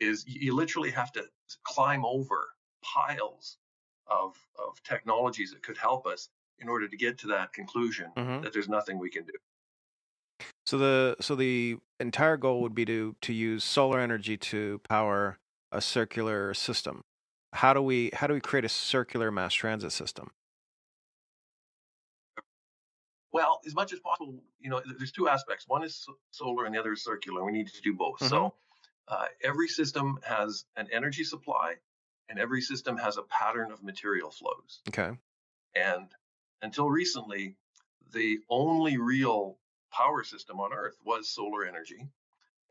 is 0.00 0.24
you 0.26 0.54
literally 0.54 0.90
have 0.90 1.12
to 1.12 1.24
climb 1.64 2.04
over 2.04 2.48
piles 2.82 3.58
of 4.06 4.36
of 4.58 4.82
technologies 4.82 5.52
that 5.52 5.62
could 5.62 5.78
help 5.78 6.06
us 6.06 6.28
in 6.58 6.68
order 6.68 6.88
to 6.88 6.96
get 6.96 7.18
to 7.18 7.26
that 7.28 7.52
conclusion 7.52 8.10
mm-hmm. 8.16 8.42
that 8.42 8.52
there's 8.52 8.68
nothing 8.68 8.98
we 8.98 9.10
can 9.10 9.24
do. 9.24 9.32
So 10.66 10.78
the 10.78 11.16
so 11.20 11.34
the 11.34 11.78
entire 12.00 12.36
goal 12.36 12.62
would 12.62 12.74
be 12.74 12.84
to 12.86 13.16
to 13.22 13.32
use 13.32 13.64
solar 13.64 14.00
energy 14.00 14.36
to 14.36 14.80
power 14.88 15.38
a 15.70 15.80
circular 15.80 16.54
system. 16.54 17.02
How 17.52 17.74
do 17.74 17.82
we 17.82 18.10
how 18.14 18.26
do 18.26 18.34
we 18.34 18.40
create 18.40 18.64
a 18.64 18.68
circular 18.68 19.30
mass 19.30 19.54
transit 19.54 19.92
system? 19.92 20.30
Well, 23.32 23.60
as 23.66 23.74
much 23.74 23.92
as 23.92 24.00
possible, 24.00 24.42
you 24.60 24.68
know, 24.68 24.82
there's 24.98 25.12
two 25.12 25.28
aspects. 25.28 25.66
One 25.66 25.82
is 25.82 26.06
solar, 26.30 26.66
and 26.66 26.74
the 26.74 26.78
other 26.78 26.92
is 26.92 27.02
circular. 27.02 27.44
We 27.44 27.52
need 27.52 27.68
to 27.68 27.80
do 27.80 27.94
both. 27.94 28.18
Mm-hmm. 28.18 28.28
So 28.28 28.54
uh, 29.08 29.24
every 29.42 29.68
system 29.68 30.18
has 30.22 30.64
an 30.76 30.88
energy 30.92 31.24
supply, 31.24 31.76
and 32.28 32.38
every 32.38 32.60
system 32.60 32.98
has 32.98 33.16
a 33.16 33.22
pattern 33.22 33.72
of 33.72 33.82
material 33.82 34.30
flows. 34.30 34.80
Okay. 34.88 35.16
And 35.74 36.08
until 36.60 36.90
recently, 36.90 37.56
the 38.12 38.38
only 38.50 38.98
real 38.98 39.56
power 39.90 40.24
system 40.24 40.60
on 40.60 40.72
Earth 40.72 40.96
was 41.04 41.28
solar 41.28 41.64
energy. 41.64 42.08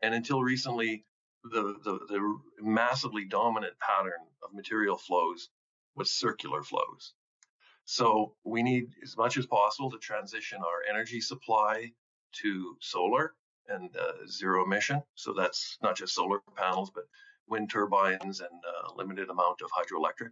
And 0.00 0.14
until 0.14 0.42
recently, 0.42 1.04
the, 1.44 1.74
the, 1.84 1.98
the 2.08 2.38
massively 2.60 3.24
dominant 3.24 3.74
pattern 3.80 4.20
of 4.42 4.54
material 4.54 4.96
flows 4.96 5.48
was 5.94 6.10
circular 6.10 6.62
flows. 6.62 7.14
So 7.84 8.34
we 8.44 8.62
need 8.62 8.90
as 9.02 9.16
much 9.16 9.36
as 9.36 9.46
possible 9.46 9.90
to 9.90 9.98
transition 9.98 10.58
our 10.58 10.94
energy 10.94 11.20
supply 11.20 11.92
to 12.42 12.76
solar 12.80 13.34
and 13.68 13.94
uh, 13.96 14.26
zero 14.28 14.64
emission. 14.64 15.02
So 15.14 15.32
that's 15.32 15.78
not 15.82 15.96
just 15.96 16.14
solar 16.14 16.40
panels, 16.56 16.90
but 16.94 17.04
wind 17.48 17.70
turbines 17.70 18.40
and 18.40 18.48
a 18.64 18.88
uh, 18.88 18.94
limited 18.96 19.28
amount 19.28 19.62
of 19.62 19.70
hydroelectric. 19.70 20.30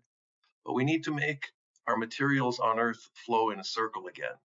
But 0.64 0.74
we 0.74 0.84
need 0.84 1.04
to 1.04 1.14
make 1.14 1.46
our 1.86 1.96
materials 1.96 2.60
on 2.60 2.78
Earth 2.78 3.08
flow 3.14 3.50
in 3.50 3.58
a 3.58 3.64
circle 3.64 4.06
again. 4.06 4.36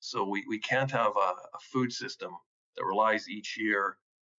So 0.00 0.24
we, 0.24 0.44
we 0.48 0.58
can't 0.58 0.90
have 0.90 1.16
a, 1.16 1.30
a 1.54 1.58
food 1.72 1.92
system 1.92 2.32
that 2.76 2.84
relies 2.84 3.28
each 3.28 3.56
year 3.58 3.98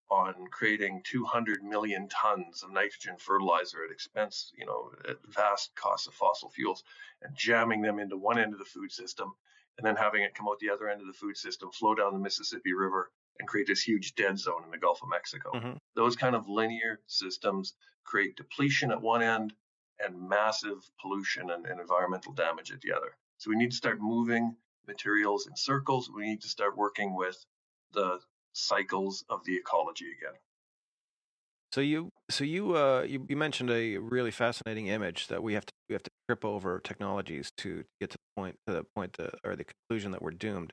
on 0.10 0.48
creating 0.52 1.02
200 1.06 1.64
million 1.64 2.08
tons 2.08 2.64
of 2.64 2.72
nitrogen 2.72 3.16
fertilizer 3.18 3.84
at 3.84 3.92
expense, 3.92 4.52
you 4.56 4.66
know, 4.66 4.92
at 5.10 5.18
vast 5.28 5.76
costs 5.76 6.08
of 6.08 6.14
fossil 6.14 6.50
fuels, 6.50 6.84
and 7.22 7.36
jamming 7.36 7.82
them 7.82 8.00
into 8.00 8.18
one 8.18 8.38
end 8.38 8.54
of 8.54 8.60
the 8.60 8.66
food 8.66 8.92
system, 8.92 9.34
and 9.78 9.88
then 9.88 9.96
having 9.96 10.22
it 10.22 10.36
come 10.36 10.48
out 10.48 10.60
the 10.60 10.70
other 10.70 10.88
end 10.88 11.02
of 11.02 11.08
the 11.08 11.14
food 11.14 11.36
system, 11.38 11.72
flow 11.72 11.96
down 11.96 12.14
the 12.14 12.20
Mississippi 12.20 12.74
River, 12.74 13.12
and 13.40 13.48
create 13.48 13.68
this 13.68 13.82
huge 13.82 14.14
dead 14.16 14.38
zone 14.38 14.64
in 14.64 14.72
the 14.72 14.78
Gulf 14.78 15.02
of 15.02 15.10
Mexico. 15.10 15.52
Mm-hmm. 15.54 15.78
Those 15.96 16.16
kind 16.16 16.36
of 16.36 16.48
linear 16.48 17.00
systems 17.08 17.74
create 18.04 18.36
depletion 18.36 18.92
at 18.92 19.02
one 19.02 19.24
end 19.24 19.54
and 20.00 20.30
massive 20.30 20.78
pollution 21.02 21.50
and, 21.50 21.66
and 21.66 21.80
environmental 21.80 22.34
damage 22.34 22.72
at 22.72 22.82
the 22.82 22.94
other. 22.94 23.16
So 23.38 23.50
we 23.50 23.56
need 23.56 23.72
to 23.72 23.78
start 23.78 24.00
moving 24.00 24.56
materials 24.88 25.48
in 25.48 25.56
circles. 25.56 26.12
We 26.14 26.26
need 26.26 26.42
to 26.42 26.50
start 26.50 26.78
working 26.78 27.16
with 27.16 27.44
the 27.94 28.20
cycles 28.54 29.24
of 29.30 29.44
the 29.46 29.56
ecology 29.56 30.06
again. 30.18 30.38
So 31.72 31.82
you, 31.82 32.10
so 32.30 32.44
you, 32.44 32.78
uh, 32.78 33.02
you, 33.02 33.26
you 33.28 33.36
mentioned 33.36 33.72
a 33.72 33.98
really 33.98 34.30
fascinating 34.30 34.88
image 34.88 35.28
that 35.28 35.42
we 35.42 35.56
have 35.56 35.66
to 35.66 35.74
we 35.90 35.94
have 35.94 36.04
to 36.04 36.12
trip 36.30 36.46
over 36.46 36.80
technologies 36.80 37.52
to 37.58 37.84
get 38.00 38.12
to 38.12 38.18
the 38.18 38.42
point 38.42 38.56
to 38.68 38.74
the 38.74 38.86
point 38.96 39.14
to, 39.14 39.32
or 39.44 39.56
the 39.56 39.66
conclusion 39.66 40.12
that 40.12 40.22
we're 40.22 40.32
doomed. 40.32 40.72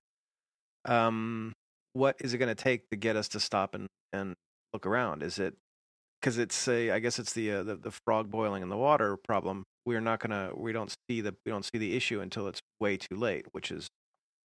Um, 0.84 1.52
what 1.94 2.16
is 2.20 2.34
it 2.34 2.38
going 2.38 2.54
to 2.54 2.54
take 2.54 2.88
to 2.90 2.96
get 2.96 3.16
us 3.16 3.28
to 3.28 3.40
stop 3.40 3.75
and 3.75 3.87
and 4.12 4.34
look 4.75 4.87
around? 4.87 5.22
Is 5.22 5.38
it 5.38 5.54
because 6.20 6.37
it's 6.38 6.68
a, 6.68 6.90
I 6.90 6.99
guess 6.99 7.18
it's 7.18 7.32
the, 7.32 7.50
uh, 7.50 7.62
the 7.62 7.76
the 7.76 7.90
frog 8.04 8.30
boiling 8.30 8.62
in 8.62 8.68
the 8.68 8.76
water 8.76 9.16
problem. 9.16 9.64
We're 9.87 10.00
not 10.00 10.20
gonna, 10.20 10.50
we 10.54 10.72
don't 10.72 10.94
see 11.08 11.22
the, 11.22 11.34
we 11.46 11.50
don't 11.50 11.64
see 11.64 11.78
the 11.78 11.96
issue 11.96 12.20
until 12.20 12.46
it's 12.46 12.60
way 12.78 12.99
too 12.99 13.16
late, 13.16 13.46
which 13.52 13.70
is 13.70 13.88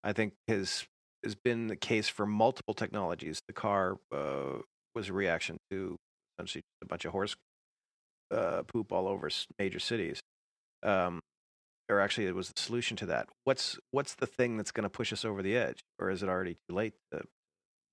I 0.03 0.13
think 0.13 0.33
has 0.47 0.85
has 1.25 1.36
been 1.36 1.67
the 1.67 1.75
case 1.75 2.08
for 2.08 2.25
multiple 2.25 2.74
technologies. 2.74 3.41
The 3.48 3.53
car 3.53 3.98
uh, 4.13 4.60
was 4.94 5.10
a 5.10 5.13
reaction 5.13 5.58
to 5.72 5.98
essentially 6.38 6.63
a 6.82 6.86
bunch 6.86 7.03
of 7.03 7.12
horse 7.12 7.36
uh, 8.32 8.63
poop 8.63 8.91
all 8.91 9.08
over 9.08 9.29
major 9.60 9.79
cities, 9.79 10.22
um, 10.84 11.20
or 11.89 12.00
actually, 12.00 12.27
it 12.27 12.36
was 12.36 12.50
the 12.50 12.60
solution 12.60 12.98
to 12.98 13.05
that. 13.08 13.27
What's 13.44 13.77
what's 13.91 14.15
the 14.15 14.25
thing 14.25 14.58
that's 14.58 14.72
going 14.72 14.84
to 14.84 14.89
push 14.89 15.12
us 15.13 15.25
over 15.25 15.44
the 15.44 15.55
edge, 15.55 15.84
or 16.00 16.10
is 16.10 16.24
it 16.24 16.29
already 16.29 16.58
too 16.67 16.75
late 16.75 16.94
to 17.12 17.22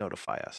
notify 0.01 0.37
us? 0.37 0.59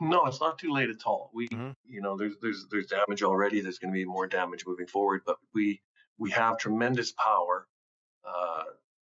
No, 0.00 0.26
it's 0.26 0.40
not 0.40 0.58
too 0.58 0.72
late 0.72 0.90
at 0.90 1.06
all. 1.06 1.30
We, 1.32 1.48
mm-hmm. 1.48 1.70
you 1.86 2.02
know, 2.02 2.16
there's 2.16 2.34
there's 2.42 2.66
there's 2.70 2.86
damage 2.86 3.22
already. 3.22 3.60
There's 3.60 3.78
going 3.78 3.92
to 3.92 3.98
be 3.98 4.04
more 4.04 4.26
damage 4.26 4.66
moving 4.66 4.86
forward, 4.86 5.22
but 5.24 5.36
we 5.54 5.80
we 6.18 6.30
have 6.30 6.58
tremendous 6.58 7.12
power 7.12 7.66
uh, 8.24 8.64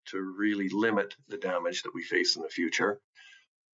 to 0.06 0.20
really 0.20 0.68
limit 0.68 1.14
the 1.28 1.38
damage 1.38 1.82
that 1.82 1.94
we 1.94 2.02
face 2.02 2.36
in 2.36 2.42
the 2.42 2.48
future. 2.48 3.00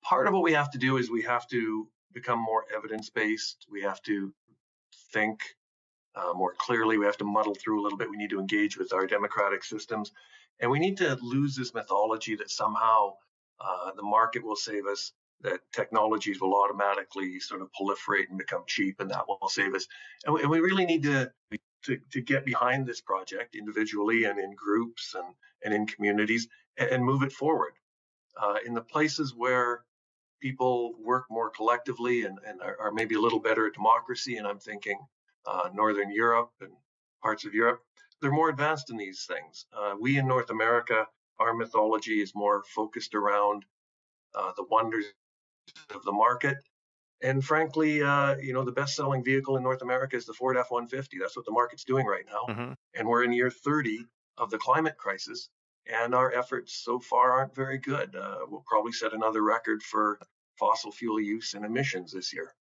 Part 0.02 0.26
of 0.26 0.32
what 0.32 0.42
we 0.42 0.52
have 0.52 0.70
to 0.70 0.78
do 0.78 0.96
is 0.96 1.10
we 1.10 1.22
have 1.22 1.46
to 1.48 1.88
become 2.12 2.38
more 2.38 2.64
evidence 2.74 3.10
based. 3.10 3.66
We 3.70 3.82
have 3.82 4.02
to 4.02 4.32
think 5.12 5.40
uh, 6.14 6.32
more 6.34 6.54
clearly. 6.56 6.98
We 6.98 7.06
have 7.06 7.18
to 7.18 7.24
muddle 7.24 7.54
through 7.54 7.80
a 7.80 7.82
little 7.82 7.98
bit. 7.98 8.10
We 8.10 8.16
need 8.16 8.30
to 8.30 8.40
engage 8.40 8.76
with 8.76 8.92
our 8.92 9.06
democratic 9.06 9.64
systems. 9.64 10.12
And 10.60 10.70
we 10.70 10.78
need 10.78 10.98
to 10.98 11.18
lose 11.22 11.56
this 11.56 11.74
mythology 11.74 12.36
that 12.36 12.50
somehow 12.50 13.14
uh, 13.60 13.92
the 13.96 14.02
market 14.02 14.44
will 14.44 14.56
save 14.56 14.86
us, 14.86 15.12
that 15.42 15.60
technologies 15.72 16.40
will 16.40 16.54
automatically 16.54 17.40
sort 17.40 17.62
of 17.62 17.68
proliferate 17.72 18.28
and 18.28 18.38
become 18.38 18.64
cheap, 18.66 19.00
and 19.00 19.10
that 19.10 19.26
will 19.26 19.48
save 19.48 19.74
us. 19.74 19.86
And 20.24 20.34
we, 20.34 20.42
and 20.42 20.50
we 20.50 20.60
really 20.60 20.84
need 20.84 21.02
to 21.04 21.30
to, 21.84 21.98
to 22.12 22.20
get 22.20 22.44
behind 22.44 22.86
this 22.86 23.00
project 23.00 23.54
individually 23.54 24.24
and 24.24 24.38
in 24.38 24.54
groups 24.54 25.14
and, 25.14 25.34
and 25.64 25.74
in 25.74 25.86
communities 25.86 26.48
and, 26.78 26.90
and 26.90 27.04
move 27.04 27.22
it 27.22 27.32
forward. 27.32 27.72
Uh, 28.40 28.56
in 28.64 28.74
the 28.74 28.80
places 28.80 29.34
where 29.34 29.84
people 30.40 30.94
work 30.98 31.24
more 31.30 31.50
collectively 31.50 32.24
and, 32.24 32.38
and 32.46 32.60
are, 32.62 32.76
are, 32.80 32.92
maybe 32.92 33.14
a 33.14 33.20
little 33.20 33.40
better 33.40 33.66
at 33.66 33.74
democracy, 33.74 34.36
and 34.36 34.46
I'm 34.46 34.58
thinking 34.58 34.98
uh, 35.46 35.68
Northern 35.74 36.10
Europe 36.10 36.52
and 36.60 36.72
parts 37.22 37.44
of 37.44 37.54
Europe, 37.54 37.80
they're 38.20 38.30
more 38.30 38.48
advanced 38.48 38.90
in 38.90 38.96
these 38.96 39.26
things. 39.26 39.66
Uh, 39.76 39.94
we 39.98 40.18
in 40.18 40.26
North 40.26 40.50
America, 40.50 41.06
our 41.38 41.54
mythology 41.54 42.20
is 42.20 42.34
more 42.34 42.62
focused 42.74 43.14
around 43.14 43.64
uh, 44.34 44.52
the 44.56 44.64
wonders 44.70 45.06
of 45.94 46.02
the 46.04 46.12
market 46.12 46.58
and 47.22 47.44
frankly, 47.44 48.02
uh, 48.02 48.36
you 48.36 48.52
know, 48.52 48.64
the 48.64 48.72
best-selling 48.72 49.22
vehicle 49.22 49.56
in 49.56 49.62
North 49.62 49.82
America 49.82 50.16
is 50.16 50.26
the 50.26 50.32
Ford 50.32 50.56
F-150. 50.56 51.08
That's 51.20 51.36
what 51.36 51.44
the 51.44 51.52
market's 51.52 51.84
doing 51.84 52.06
right 52.06 52.24
now. 52.26 52.52
Mm-hmm. 52.52 52.72
And 52.94 53.08
we're 53.08 53.24
in 53.24 53.32
year 53.32 53.50
30 53.50 54.06
of 54.38 54.50
the 54.50 54.58
climate 54.58 54.96
crisis, 54.96 55.48
and 55.86 56.14
our 56.14 56.32
efforts 56.32 56.72
so 56.74 56.98
far 56.98 57.32
aren't 57.32 57.54
very 57.54 57.78
good. 57.78 58.16
Uh, 58.16 58.38
we'll 58.48 58.64
probably 58.66 58.92
set 58.92 59.12
another 59.12 59.42
record 59.42 59.82
for 59.82 60.18
fossil 60.58 60.90
fuel 60.92 61.20
use 61.20 61.54
and 61.54 61.64
emissions 61.64 62.12
this 62.12 62.32
year. 62.32 62.54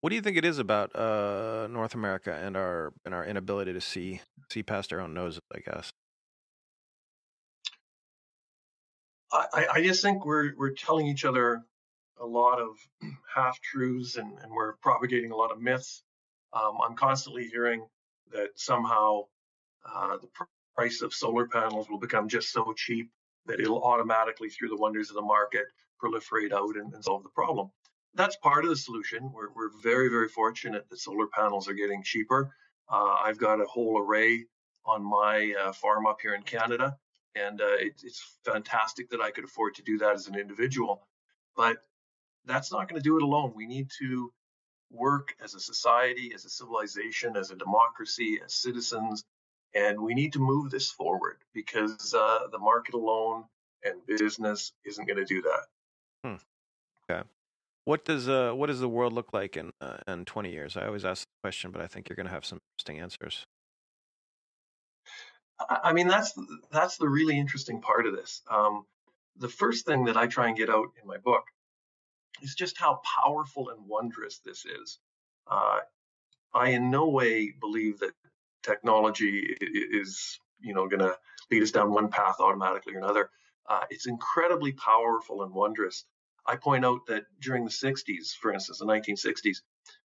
What 0.00 0.10
do 0.10 0.16
you 0.16 0.22
think 0.22 0.38
it 0.38 0.46
is 0.46 0.58
about 0.58 0.96
uh, 0.96 1.68
North 1.70 1.94
America 1.94 2.32
and 2.32 2.56
our 2.56 2.92
and 3.04 3.14
our 3.14 3.24
inability 3.24 3.74
to 3.74 3.82
see 3.82 4.22
see 4.50 4.62
past 4.62 4.94
our 4.94 5.00
own 5.00 5.12
noses? 5.12 5.40
I 5.54 5.58
guess. 5.58 5.90
I, 9.32 9.66
I 9.74 9.82
just 9.82 10.02
think 10.02 10.24
we're 10.24 10.54
we're 10.56 10.72
telling 10.72 11.06
each 11.06 11.24
other 11.24 11.62
a 12.20 12.26
lot 12.26 12.60
of 12.60 12.76
half 13.34 13.60
truths 13.60 14.16
and, 14.16 14.38
and, 14.42 14.52
we're 14.52 14.74
propagating 14.74 15.32
a 15.32 15.36
lot 15.36 15.50
of 15.50 15.60
myths. 15.60 16.02
Um, 16.52 16.78
I'm 16.84 16.96
constantly 16.96 17.48
hearing 17.48 17.86
that 18.32 18.50
somehow 18.56 19.22
uh, 19.84 20.18
the 20.18 20.28
pr- 20.28 20.44
price 20.74 21.02
of 21.02 21.14
solar 21.14 21.46
panels 21.46 21.88
will 21.88 21.98
become 21.98 22.28
just 22.28 22.52
so 22.52 22.72
cheap 22.76 23.10
that 23.46 23.60
it'll 23.60 23.82
automatically, 23.82 24.50
through 24.50 24.68
the 24.68 24.76
wonders 24.76 25.10
of 25.10 25.16
the 25.16 25.22
market, 25.22 25.64
proliferate 26.02 26.52
out 26.52 26.76
and, 26.76 26.92
and 26.94 27.04
solve 27.04 27.22
the 27.22 27.30
problem. 27.30 27.70
That's 28.14 28.36
part 28.36 28.64
of 28.64 28.70
the 28.70 28.76
solution. 28.76 29.30
We're, 29.32 29.50
we're, 29.54 29.70
very, 29.82 30.08
very 30.08 30.28
fortunate 30.28 30.88
that 30.90 30.98
solar 30.98 31.26
panels 31.26 31.68
are 31.68 31.74
getting 31.74 32.02
cheaper. 32.02 32.54
Uh, 32.88 33.16
I've 33.22 33.38
got 33.38 33.60
a 33.60 33.64
whole 33.64 33.98
array 33.98 34.46
on 34.84 35.02
my 35.02 35.54
uh, 35.64 35.72
farm 35.72 36.06
up 36.06 36.18
here 36.20 36.34
in 36.34 36.42
Canada, 36.42 36.96
and 37.34 37.60
uh, 37.60 37.74
it, 37.78 38.00
it's 38.02 38.38
fantastic 38.44 39.10
that 39.10 39.20
I 39.20 39.30
could 39.30 39.44
afford 39.44 39.74
to 39.76 39.82
do 39.82 39.98
that 39.98 40.14
as 40.14 40.26
an 40.26 40.34
individual. 40.34 41.06
But 41.56 41.78
that's 42.50 42.72
not 42.72 42.88
going 42.88 43.00
to 43.00 43.08
do 43.08 43.16
it 43.16 43.22
alone. 43.22 43.52
We 43.54 43.66
need 43.66 43.90
to 43.98 44.32
work 44.90 45.34
as 45.42 45.54
a 45.54 45.60
society, 45.60 46.32
as 46.34 46.44
a 46.44 46.50
civilization, 46.50 47.36
as 47.36 47.50
a 47.50 47.56
democracy, 47.56 48.40
as 48.44 48.54
citizens, 48.54 49.24
and 49.74 50.00
we 50.00 50.14
need 50.14 50.32
to 50.32 50.40
move 50.40 50.70
this 50.70 50.90
forward 50.90 51.36
because 51.54 52.14
uh, 52.14 52.48
the 52.50 52.58
market 52.58 52.94
alone 52.94 53.44
and 53.84 53.94
business 54.06 54.72
isn't 54.84 55.06
going 55.06 55.16
to 55.18 55.24
do 55.24 55.42
that. 55.42 55.66
Hmm. 56.24 57.10
Okay. 57.10 57.22
What 57.84 58.04
does 58.04 58.28
uh 58.28 58.52
what 58.52 58.66
does 58.66 58.78
the 58.78 58.88
world 58.88 59.12
look 59.12 59.32
like 59.32 59.56
in 59.56 59.72
uh, 59.80 59.96
in 60.06 60.24
20 60.24 60.50
years? 60.50 60.76
I 60.76 60.86
always 60.86 61.04
ask 61.04 61.22
the 61.22 61.48
question, 61.48 61.70
but 61.70 61.80
I 61.80 61.86
think 61.86 62.08
you're 62.08 62.16
going 62.16 62.26
to 62.26 62.32
have 62.32 62.44
some 62.44 62.58
interesting 62.74 63.00
answers. 63.00 63.46
I 65.68 65.92
mean, 65.92 66.08
that's 66.08 66.32
that's 66.70 66.98
the 66.98 67.08
really 67.08 67.38
interesting 67.38 67.80
part 67.80 68.06
of 68.06 68.14
this. 68.14 68.42
Um, 68.50 68.84
the 69.36 69.48
first 69.48 69.86
thing 69.86 70.04
that 70.04 70.16
I 70.16 70.26
try 70.26 70.48
and 70.48 70.56
get 70.56 70.70
out 70.70 70.88
in 71.00 71.08
my 71.08 71.16
book 71.18 71.44
is 72.42 72.54
just 72.54 72.78
how 72.78 73.00
powerful 73.22 73.70
and 73.70 73.86
wondrous 73.86 74.40
this 74.44 74.64
is. 74.64 74.98
Uh, 75.46 75.80
I 76.52 76.70
in 76.70 76.90
no 76.90 77.08
way 77.08 77.52
believe 77.60 78.00
that 78.00 78.12
technology 78.62 79.56
is, 79.60 80.38
you 80.60 80.74
know, 80.74 80.88
going 80.88 81.00
to 81.00 81.16
lead 81.50 81.62
us 81.62 81.70
down 81.70 81.92
one 81.92 82.08
path 82.08 82.36
automatically 82.40 82.94
or 82.94 82.98
another. 82.98 83.30
Uh, 83.68 83.84
it's 83.90 84.06
incredibly 84.06 84.72
powerful 84.72 85.42
and 85.42 85.54
wondrous. 85.54 86.04
I 86.46 86.56
point 86.56 86.84
out 86.84 87.06
that 87.06 87.24
during 87.40 87.64
the 87.64 87.70
60s, 87.70 88.34
for 88.40 88.52
instance, 88.52 88.78
the 88.78 88.86
1960s, 88.86 89.58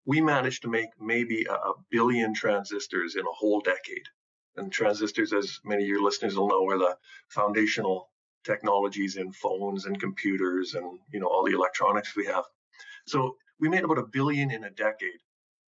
we 0.05 0.21
managed 0.21 0.61
to 0.63 0.67
make 0.67 0.89
maybe 0.99 1.45
a 1.49 1.73
billion 1.89 2.33
transistors 2.33 3.15
in 3.15 3.21
a 3.21 3.31
whole 3.31 3.61
decade. 3.61 4.07
And 4.55 4.71
transistors, 4.71 5.33
as 5.33 5.59
many 5.63 5.83
of 5.83 5.89
your 5.89 6.01
listeners 6.01 6.35
will 6.37 6.47
know, 6.47 6.69
are 6.69 6.77
the 6.77 6.97
foundational 7.29 8.09
technologies 8.45 9.17
in 9.17 9.31
phones 9.31 9.85
and 9.85 9.99
computers 9.99 10.75
and 10.75 10.99
you 11.11 11.19
know 11.19 11.27
all 11.27 11.43
the 11.45 11.53
electronics 11.53 12.15
we 12.15 12.25
have. 12.25 12.45
So 13.07 13.35
we 13.59 13.69
made 13.69 13.83
about 13.83 13.97
a 13.97 14.05
billion 14.05 14.51
in 14.51 14.63
a 14.63 14.69
decade. 14.69 15.19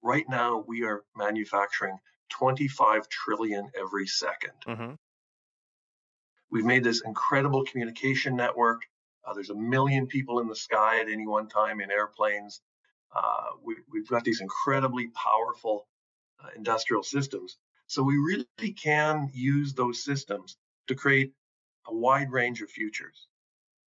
Right 0.02 0.26
now, 0.30 0.64
we 0.68 0.84
are 0.84 1.04
manufacturing 1.16 1.98
25 2.30 3.10
trillion 3.10 3.70
every 3.80 4.06
2nd 4.06 4.68
Mm-hmm. 4.68 4.94
We've 6.50 6.66
made 6.66 6.84
this 6.84 7.02
incredible 7.06 7.66
communication 7.66 8.36
network. 8.38 8.84
Uh, 9.26 9.34
there's 9.34 9.50
a 9.50 9.56
million 9.56 10.08
people 10.08 10.40
in 10.40 10.48
the 10.48 10.56
sky 10.56 11.02
at 11.02 11.10
any 11.10 11.28
one 11.28 11.50
time 11.50 11.82
in 11.82 11.92
airplanes. 11.92 12.62
Uh, 13.14 13.52
we, 13.64 13.76
have 14.00 14.08
got 14.08 14.24
these 14.24 14.40
incredibly 14.40 15.08
powerful 15.08 15.88
uh, 16.42 16.48
industrial 16.56 17.04
systems. 17.04 17.58
So 17.88 18.02
we 18.02 18.18
really 18.18 18.74
can 18.74 19.30
use 19.34 19.74
those 19.74 20.04
systems 20.04 20.58
to 20.88 20.96
create 20.96 21.34
a 21.88 21.94
wide 21.94 22.32
range 22.32 22.62
of 22.62 22.70
futures. 22.70 23.28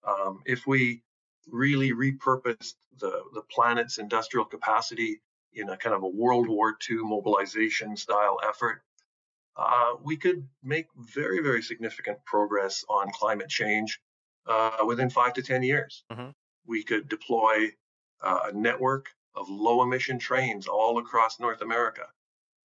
Um, 0.06 0.40
if 0.46 0.66
we 0.66 1.02
really 1.48 1.92
repurposed 1.92 2.74
the, 2.98 3.22
the 3.34 3.42
planet's 3.50 3.98
industrial 3.98 4.44
capacity 4.44 5.20
in 5.52 5.68
a 5.68 5.76
kind 5.76 5.94
of 5.94 6.02
a 6.02 6.08
World 6.08 6.48
War 6.48 6.76
II 6.88 6.98
mobilization 6.98 7.96
style 7.96 8.38
effort, 8.48 8.82
uh, 9.56 9.94
we 10.02 10.16
could 10.16 10.48
make 10.62 10.86
very, 10.96 11.42
very 11.42 11.62
significant 11.62 12.24
progress 12.24 12.84
on 12.88 13.10
climate 13.12 13.48
change 13.48 14.00
uh, 14.46 14.78
within 14.86 15.10
five 15.10 15.34
to 15.34 15.42
10 15.42 15.62
years. 15.62 16.04
Mm-hmm. 16.12 16.30
We 16.66 16.82
could 16.82 17.08
deploy 17.08 17.72
uh, 18.22 18.40
a 18.44 18.52
network 18.52 19.06
of 19.34 19.48
low 19.48 19.82
emission 19.82 20.18
trains 20.18 20.66
all 20.66 20.98
across 20.98 21.40
North 21.40 21.62
America. 21.62 22.06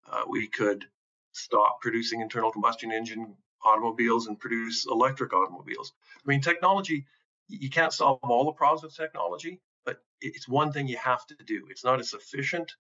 Uh, 0.10 0.24
we 0.28 0.48
could 0.48 0.86
stop 1.34 1.82
producing 1.82 2.22
internal 2.22 2.52
combustion 2.52 2.92
engine 2.92 3.36
automobiles 3.66 4.28
and 4.28 4.40
produce 4.40 4.86
electric 4.86 5.34
automobiles. 5.34 5.94
I 6.26 6.30
mean, 6.30 6.42
technology, 6.42 7.06
you 7.48 7.70
can't 7.70 7.94
solve 7.94 8.20
all 8.24 8.46
the 8.46 8.52
problems 8.52 8.84
with 8.84 8.96
technology, 8.96 9.60
but 9.86 9.98
it's 10.22 10.48
one 10.48 10.72
thing 10.72 10.88
you 10.88 10.98
have 10.98 11.26
to 11.28 11.36
do. 11.46 11.68
It's 11.70 11.84
not 11.84 12.00
a 12.00 12.04
sufficient 12.04 12.72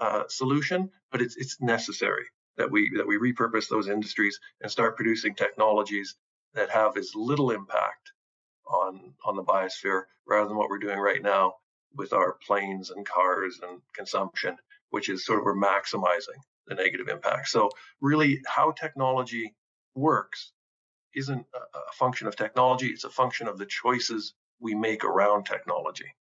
uh, 0.00 0.24
solution, 0.28 0.90
but 1.10 1.20
it's 1.20 1.36
it's 1.36 1.60
necessary 1.60 2.24
that 2.56 2.70
we 2.70 2.90
that 2.96 3.06
we 3.06 3.18
repurpose 3.18 3.68
those 3.68 3.88
industries 3.88 4.38
and 4.60 4.70
start 4.70 4.96
producing 4.96 5.34
technologies 5.34 6.16
that 6.54 6.70
have 6.70 6.96
as 6.96 7.12
little 7.14 7.50
impact 7.50 8.12
on 8.66 9.14
on 9.24 9.36
the 9.36 9.44
biosphere 9.44 10.02
rather 10.26 10.48
than 10.48 10.56
what 10.56 10.70
we're 10.70 10.78
doing 10.78 10.98
right 10.98 11.22
now 11.22 11.54
with 11.94 12.12
our 12.12 12.36
planes 12.46 12.90
and 12.90 13.06
cars 13.06 13.60
and 13.62 13.80
consumption, 13.94 14.56
which 14.90 15.08
is 15.08 15.24
sort 15.24 15.38
of 15.38 15.44
we're 15.44 15.54
maximizing 15.54 16.40
the 16.66 16.74
negative 16.74 17.08
impact. 17.08 17.48
So 17.48 17.70
really, 18.00 18.40
how 18.46 18.72
technology 18.72 19.54
works 19.94 20.52
isn't 21.14 21.46
a 21.54 21.92
function 21.92 22.26
of 22.26 22.36
technology; 22.36 22.88
it's 22.88 23.04
a 23.04 23.10
function 23.10 23.48
of 23.48 23.58
the 23.58 23.66
choices 23.66 24.34
we 24.60 24.74
make 24.74 25.04
around 25.04 25.44
technology. 25.44 26.14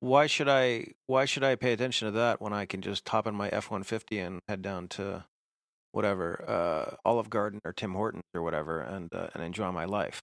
Why 0.00 0.26
should 0.26 0.48
I 0.48 0.92
why 1.06 1.24
should 1.24 1.42
I 1.44 1.56
pay 1.56 1.72
attention 1.72 2.06
to 2.06 2.12
that 2.12 2.40
when 2.40 2.52
I 2.52 2.66
can 2.66 2.82
just 2.82 3.08
hop 3.08 3.26
in 3.26 3.34
my 3.34 3.48
F 3.48 3.70
one 3.70 3.82
fifty 3.82 4.18
and 4.18 4.40
head 4.48 4.62
down 4.62 4.88
to 4.88 5.24
whatever 5.92 6.44
uh, 6.46 6.96
Olive 7.04 7.30
Garden 7.30 7.60
or 7.64 7.72
Tim 7.72 7.94
Hortons 7.94 8.24
or 8.34 8.42
whatever 8.42 8.80
and 8.80 9.12
uh, 9.12 9.28
and 9.34 9.42
enjoy 9.42 9.72
my 9.72 9.84
life? 9.84 10.22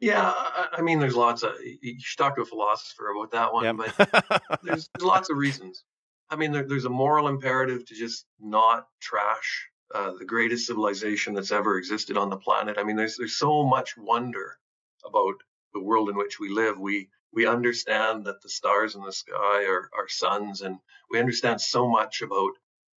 Yeah, 0.00 0.32
I, 0.72 0.80
mean, 0.80 1.00
there's 1.00 1.16
lots 1.16 1.42
of 1.42 1.54
you 1.60 1.96
should 1.98 2.18
talk 2.18 2.36
to 2.36 2.42
a 2.42 2.44
philosopher 2.44 3.08
about 3.08 3.32
that 3.32 3.52
one, 3.52 3.64
Yep. 3.64 3.76
but 3.76 4.60
there's, 4.62 4.88
there's 4.94 5.04
lots 5.04 5.28
of 5.28 5.36
reasons. 5.36 5.82
I 6.30 6.36
mean, 6.36 6.52
there, 6.52 6.62
there's 6.62 6.84
a 6.84 6.90
moral 6.90 7.26
imperative 7.26 7.84
to 7.86 7.94
just 7.94 8.24
not 8.38 8.86
trash 9.00 9.68
uh, 9.94 10.12
the 10.18 10.24
greatest 10.24 10.66
civilization 10.66 11.34
that's 11.34 11.52
ever 11.52 11.78
existed 11.78 12.16
on 12.16 12.30
the 12.30 12.36
planet. 12.36 12.76
I 12.78 12.84
mean, 12.84 12.96
there's 12.96 13.16
there's 13.16 13.36
so 13.36 13.64
much 13.64 13.96
wonder 13.96 14.58
about 15.04 15.36
the 15.72 15.82
world 15.82 16.08
in 16.08 16.16
which 16.16 16.38
we 16.38 16.48
live. 16.48 16.78
We 16.78 17.08
we 17.32 17.46
understand 17.46 18.24
that 18.26 18.42
the 18.42 18.48
stars 18.48 18.94
in 18.94 19.02
the 19.02 19.12
sky 19.12 19.64
are 19.66 19.90
our 19.96 20.08
suns, 20.08 20.62
and 20.62 20.78
we 21.10 21.18
understand 21.18 21.60
so 21.60 21.88
much 21.88 22.22
about 22.22 22.52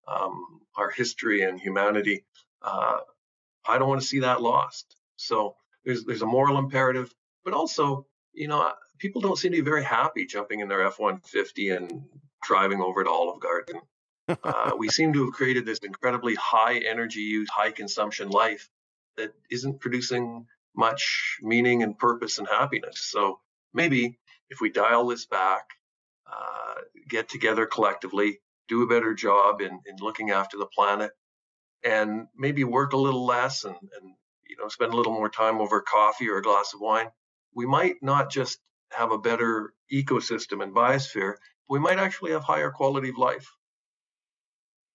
um, 0.08 0.62
our 0.76 0.90
history 0.90 1.44
and 1.44 1.60
humanity. 1.60 2.26
Uh, 2.62 3.00
I 3.68 3.78
don't 3.78 3.90
want 3.90 4.02
to 4.02 4.08
see 4.08 4.20
that 4.20 4.42
lost. 4.42 4.96
So 5.16 5.56
there's 5.86 6.06
there's 6.06 6.22
a 6.22 6.28
moral 6.28 6.58
imperative, 6.58 7.14
but 7.44 7.54
also, 7.54 8.08
you 8.34 8.48
know, 8.48 8.72
people 8.98 9.22
don't 9.22 9.38
seem 9.38 9.52
to 9.52 9.58
be 9.58 9.62
very 9.62 9.84
happy 9.84 10.26
jumping 10.26 10.60
in 10.60 10.68
their 10.68 10.86
F-150 10.88 11.76
and 11.76 12.04
driving 12.44 12.82
over 12.82 13.04
to 13.04 13.10
Olive 13.10 13.40
Garden. 13.42 13.82
Uh, 14.44 14.72
we 14.78 14.90
seem 14.90 15.14
to 15.14 15.26
have 15.26 15.34
created 15.34 15.66
this 15.66 15.80
incredibly 15.80 16.36
high 16.36 16.78
energy 16.80 17.22
use, 17.22 17.50
high 17.50 17.72
consumption 17.72 18.30
life 18.30 18.70
that 19.18 19.34
isn't 19.50 19.80
producing 19.80 20.46
much 20.76 21.38
meaning 21.42 21.84
and 21.84 21.98
purpose 21.98 22.38
and 22.38 22.48
happiness. 22.48 23.00
So 23.10 23.40
maybe 23.74 24.18
if 24.50 24.62
we 24.62 24.70
dial 24.70 25.08
this 25.08 25.26
back, 25.26 25.66
uh, 26.32 26.76
get 27.08 27.30
together 27.30 27.66
collectively, 27.66 28.40
do 28.68 28.84
a 28.84 28.88
better 28.88 29.14
job 29.14 29.62
in, 29.62 29.80
in 29.86 29.96
looking 30.00 30.32
after 30.32 30.58
the 30.58 30.68
planet, 30.68 31.12
and 31.84 32.28
maybe 32.38 32.64
work 32.64 32.94
a 32.94 32.98
little 32.98 33.26
less 33.26 33.64
and, 33.64 33.76
and 33.76 34.14
you 34.48 34.58
know 34.58 34.68
spend 34.68 34.94
a 34.94 34.96
little 34.96 35.14
more 35.14 35.30
time 35.30 35.60
over 35.60 35.82
coffee 35.82 36.30
or 36.30 36.38
a 36.38 36.42
glass 36.44 36.74
of 36.74 36.82
wine, 36.82 37.08
we 37.56 37.66
might 37.66 37.96
not 38.02 38.30
just 38.32 38.60
have 38.92 39.12
a 39.12 39.18
better 39.18 39.74
ecosystem 39.92 40.64
and 40.64 40.74
biosphere, 40.76 41.36
we 41.70 41.80
might 41.80 42.00
actually 42.00 42.32
have 42.32 42.44
higher 42.44 42.72
quality 42.72 43.10
of 43.10 43.18
life. 43.18 43.52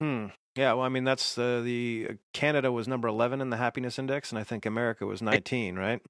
Hmm. 0.01 0.27
Yeah. 0.57 0.73
Well, 0.75 0.83
I 0.85 0.89
mean, 0.89 1.05
that's 1.05 1.37
uh, 1.39 1.61
the 1.63 2.09
uh, 2.11 2.13
Canada 2.33 2.71
was 2.71 2.89
number 2.89 3.09
eleven 3.09 3.41
in 3.41 3.51
the 3.51 3.57
happiness 3.57 3.99
index, 3.99 4.31
and 4.31 4.39
I 4.39 4.45
think 4.45 4.67
America 4.67 5.07
was 5.07 5.23
nineteen, 5.23 5.77
right? 5.77 6.01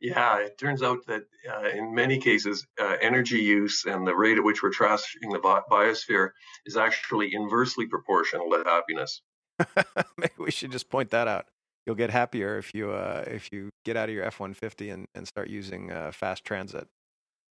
Yeah, 0.00 0.38
it 0.40 0.58
turns 0.58 0.82
out 0.82 1.06
that 1.06 1.22
uh, 1.50 1.68
in 1.68 1.94
many 1.94 2.18
cases, 2.18 2.66
uh, 2.78 2.96
energy 3.00 3.38
use 3.38 3.84
and 3.86 4.06
the 4.06 4.14
rate 4.14 4.36
at 4.36 4.44
which 4.44 4.62
we're 4.62 4.70
trashing 4.70 5.32
the 5.32 5.38
bi- 5.38 5.62
biosphere 5.70 6.30
is 6.66 6.76
actually 6.76 7.32
inversely 7.32 7.86
proportional 7.86 8.50
to 8.50 8.64
happiness. 8.66 9.22
Maybe 10.18 10.34
we 10.38 10.50
should 10.50 10.72
just 10.72 10.90
point 10.90 11.10
that 11.10 11.26
out. 11.26 11.46
You'll 11.86 11.96
get 11.96 12.10
happier 12.10 12.58
if 12.58 12.74
you 12.74 12.90
uh, 12.90 13.24
if 13.26 13.50
you 13.52 13.70
get 13.84 13.96
out 13.96 14.08
of 14.08 14.14
your 14.14 14.24
F 14.24 14.40
one 14.40 14.52
fifty 14.52 14.90
and 14.90 15.06
and 15.14 15.26
start 15.26 15.48
using 15.48 15.90
uh, 15.90 16.12
fast 16.12 16.44
transit, 16.44 16.86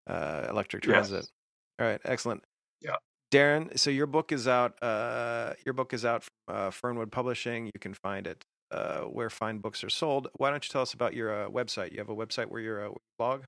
uh, 0.07 0.47
electric 0.49 0.83
transit. 0.83 1.21
Yes. 1.21 1.31
All 1.79 1.87
right, 1.87 2.01
excellent. 2.03 2.43
Yeah. 2.81 2.95
Darrin, 3.31 3.75
so 3.77 3.89
your 3.89 4.07
book 4.07 4.31
is 4.31 4.47
out. 4.47 4.81
Uh, 4.83 5.53
your 5.65 5.73
book 5.73 5.93
is 5.93 6.05
out 6.05 6.23
from 6.23 6.31
uh, 6.47 6.69
Fernwood 6.69 7.11
Publishing. 7.11 7.65
You 7.65 7.79
can 7.79 7.93
find 7.93 8.27
it 8.27 8.43
uh, 8.71 9.01
where 9.01 9.29
fine 9.29 9.59
books 9.59 9.83
are 9.83 9.89
sold. 9.89 10.27
Why 10.35 10.49
don't 10.51 10.65
you 10.65 10.71
tell 10.71 10.81
us 10.81 10.93
about 10.93 11.13
your 11.13 11.45
uh, 11.45 11.49
website? 11.49 11.91
You 11.93 11.99
have 11.99 12.09
a 12.09 12.15
website 12.15 12.47
where 12.47 12.61
you're 12.61 12.85
a 12.85 12.91
blog. 13.17 13.43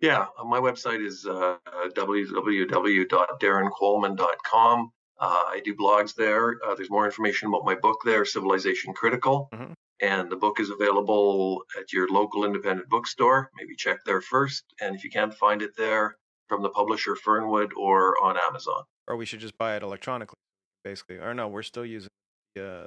Yeah, 0.00 0.26
uh, 0.38 0.44
my 0.44 0.60
website 0.60 1.04
is 1.04 1.26
uh, 1.26 1.56
www.darrinqualman.com. 1.96 4.90
Uh, 5.20 5.42
I 5.48 5.60
do 5.64 5.74
blogs 5.74 6.14
there. 6.14 6.56
Uh, 6.64 6.74
there's 6.74 6.90
more 6.90 7.06
information 7.06 7.48
about 7.48 7.64
my 7.64 7.74
book 7.74 7.98
there, 8.04 8.24
Civilization 8.24 8.92
Critical. 8.92 9.48
Mhm. 9.52 9.72
And 10.00 10.28
the 10.30 10.36
book 10.36 10.58
is 10.60 10.70
available 10.70 11.64
at 11.78 11.92
your 11.92 12.08
local 12.08 12.44
independent 12.44 12.88
bookstore. 12.88 13.50
Maybe 13.56 13.76
check 13.76 14.04
there 14.04 14.20
first. 14.20 14.64
And 14.80 14.96
if 14.96 15.04
you 15.04 15.10
can't 15.10 15.32
find 15.32 15.62
it 15.62 15.76
there, 15.76 16.16
from 16.48 16.62
the 16.62 16.70
publisher 16.70 17.16
Fernwood 17.16 17.72
or 17.76 18.22
on 18.22 18.36
Amazon. 18.36 18.84
Or 19.08 19.16
we 19.16 19.26
should 19.26 19.40
just 19.40 19.56
buy 19.58 19.76
it 19.76 19.82
electronically, 19.82 20.38
basically. 20.82 21.16
Or 21.16 21.34
no, 21.34 21.48
we're 21.48 21.62
still 21.62 21.84
using 21.84 22.10
the 22.54 22.66
uh, 22.66 22.86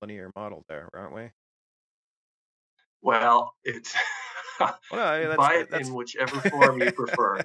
linear 0.00 0.30
model 0.36 0.64
there, 0.68 0.88
aren't 0.94 1.14
we? 1.14 1.30
Well, 3.02 3.54
it's 3.64 3.94
Well, 4.60 4.78
no, 4.92 5.28
that's, 5.28 5.36
buy 5.36 5.54
it 5.54 5.70
that's, 5.70 5.88
in 5.88 5.94
whichever 5.98 6.40
form 6.50 6.80
you 6.80 6.92
prefer. 6.92 7.36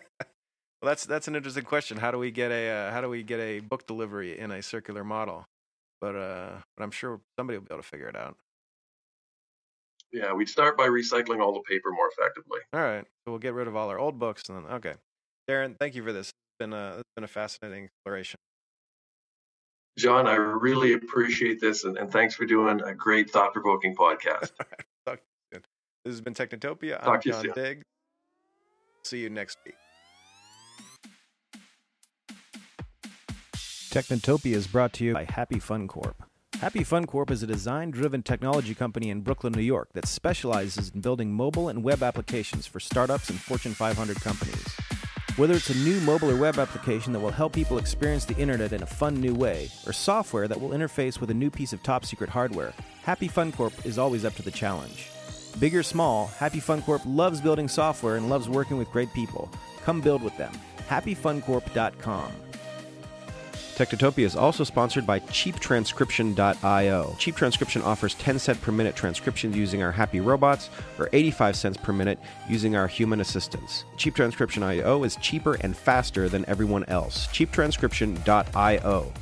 Well, 0.81 0.89
that's 0.91 1.05
that's 1.05 1.27
an 1.27 1.36
interesting 1.36 1.63
question. 1.63 1.97
How 1.97 2.12
do 2.12 2.19
we 2.19 2.31
get 2.31 2.51
a 2.51 2.69
uh, 2.69 2.91
how 2.91 3.01
do 3.01 3.10
we 3.10 3.23
get 3.23 3.39
a 3.39 3.60
book 3.60 3.88
delivery 3.88 4.38
in 4.38 4.51
a 4.51 4.62
circular 4.62 5.03
model? 5.03 5.45
But 5.99 6.15
uh, 6.15 6.49
but 6.75 6.83
I'm 6.83 6.91
sure 6.91 7.19
somebody 7.38 7.57
will 7.57 7.65
be 7.65 7.73
able 7.73 7.81
to 7.81 7.88
figure 7.89 8.07
it 8.07 8.15
out. 8.15 8.38
yeah, 10.13 10.33
we'd 10.33 10.49
start 10.49 10.77
by 10.77 10.88
recycling 10.88 11.41
all 11.41 11.53
the 11.53 11.62
paper 11.62 11.89
more 11.91 12.10
effectively. 12.15 12.60
All 12.73 12.81
right. 12.81 13.03
So 13.03 13.31
we'll 13.31 13.39
get 13.39 13.53
rid 13.53 13.67
of 13.67 13.75
all 13.75 13.89
our 13.89 13.97
old 13.97 14.19
books 14.19 14.47
and 14.49 14.57
then 14.57 14.73
okay. 14.73 14.93
Darrin, 15.47 15.75
thank 15.79 15.95
you 15.95 16.03
for 16.03 16.12
this. 16.12 16.27
It's 16.27 16.57
been 16.60 16.73
a 16.73 16.97
it's 16.97 17.10
been 17.15 17.23
a 17.23 17.27
fascinating 17.27 17.86
exploration. 17.86 18.38
John, 19.97 20.27
I 20.27 20.36
really 20.36 20.93
appreciate 20.93 21.60
this 21.60 21.83
and, 21.83 21.97
and 21.97 22.12
thanks 22.12 22.36
for 22.36 22.45
doing 22.45 22.81
a 22.81 22.93
great 22.93 23.31
thought 23.31 23.53
provoking 23.53 23.95
podcast. 23.95 24.51
Talk 25.05 25.17
to 25.17 25.23
you 25.51 25.53
soon. 25.53 25.62
This 26.05 26.13
has 26.13 26.21
been 26.21 26.33
Technotopia. 26.33 27.01
Talk 27.01 27.15
I'm 27.15 27.21
to 27.21 27.29
you 27.29 27.33
John 27.33 27.41
soon. 27.43 27.53
Digg. 27.55 27.81
See 29.03 29.19
you 29.19 29.29
next 29.29 29.57
week. 29.65 29.75
Technotopia 33.89 34.53
is 34.53 34.67
brought 34.67 34.93
to 34.93 35.05
you 35.05 35.13
by 35.13 35.23
Happy 35.23 35.60
Fun 35.60 35.88
Corp. 35.88 36.23
Happy 36.60 36.83
Fun 36.83 37.05
Corp 37.05 37.31
is 37.31 37.41
a 37.41 37.47
design 37.47 37.89
driven 37.89 38.21
technology 38.21 38.75
company 38.75 39.10
in 39.10 39.21
Brooklyn, 39.21 39.53
New 39.53 39.62
York 39.62 39.89
that 39.93 40.07
specializes 40.07 40.89
in 40.89 41.01
building 41.01 41.31
mobile 41.31 41.69
and 41.69 41.83
web 41.83 42.03
applications 42.03 42.67
for 42.67 42.79
startups 42.79 43.29
and 43.29 43.39
Fortune 43.39 43.73
500 43.73 44.19
companies. 44.21 44.77
Whether 45.38 45.54
it's 45.54 45.69
a 45.69 45.78
new 45.78 46.00
mobile 46.00 46.32
or 46.32 46.36
web 46.36 46.58
application 46.58 47.13
that 47.13 47.19
will 47.19 47.30
help 47.30 47.54
people 47.54 47.78
experience 47.78 48.26
the 48.26 48.36
internet 48.38 48.73
in 48.73 48.82
a 48.82 48.88
fun 48.88 49.21
new 49.21 49.36
way, 49.36 49.69
or 49.86 49.93
software 49.93 50.47
that 50.47 50.60
will 50.60 50.69
interface 50.69 51.21
with 51.21 51.30
a 51.30 51.34
new 51.36 51.52
piece 51.52 51.73
of 51.73 51.84
top 51.84 52.06
secret 52.06 52.28
hardware, 52.28 52.73
Happy 53.04 53.28
Fun 53.28 53.52
Corp 53.52 53.86
is 53.86 54.00
always 54.00 54.26
up 54.26 54.34
to 54.34 54.41
the 54.41 54.50
challenge. 54.50 55.10
Big 55.60 55.76
or 55.76 55.84
small, 55.84 56.26
Happy 56.39 56.60
Fun 56.60 56.82
Corp 56.82 57.04
loves 57.06 57.39
building 57.39 57.67
software 57.67 58.15
and 58.15 58.30
loves 58.30 58.50
working 58.50 58.80
with 58.80 58.89
great 58.89 59.13
people. 59.13 59.47
Come 59.84 60.02
build 60.02 60.23
with 60.23 60.36
them. 60.38 60.54
HappyFunCorp.com. 60.89 62.46
Technotopia 63.78 64.26
is 64.26 64.36
also 64.36 64.63
sponsored 64.63 65.06
by 65.06 65.20
CheapTranscription.io. 65.20 67.16
Cheap 67.20 67.36
Transcription 67.36 67.84
offers 67.84 68.16
10 68.16 68.40
cent 68.40 68.60
per 68.60 68.72
minute 68.72 68.96
transcriptions 68.96 69.56
using 69.56 69.84
our 69.84 69.92
happy 69.92 70.20
robots, 70.20 70.72
or 70.98 71.10
85 71.13 71.56
cents 71.56 71.78
per 71.78 71.94
minute 71.94 72.18
using 72.50 72.76
our 72.76 72.88
human 72.88 73.22
assistants. 73.22 73.86
CheapTranscription.io 73.98 75.04
is 75.04 75.16
cheaper 75.18 75.60
and 75.62 75.78
faster 75.78 76.28
than 76.28 76.44
everyone 76.48 76.86
else. 76.86 77.28
CheapTranscription.io. 77.28 79.13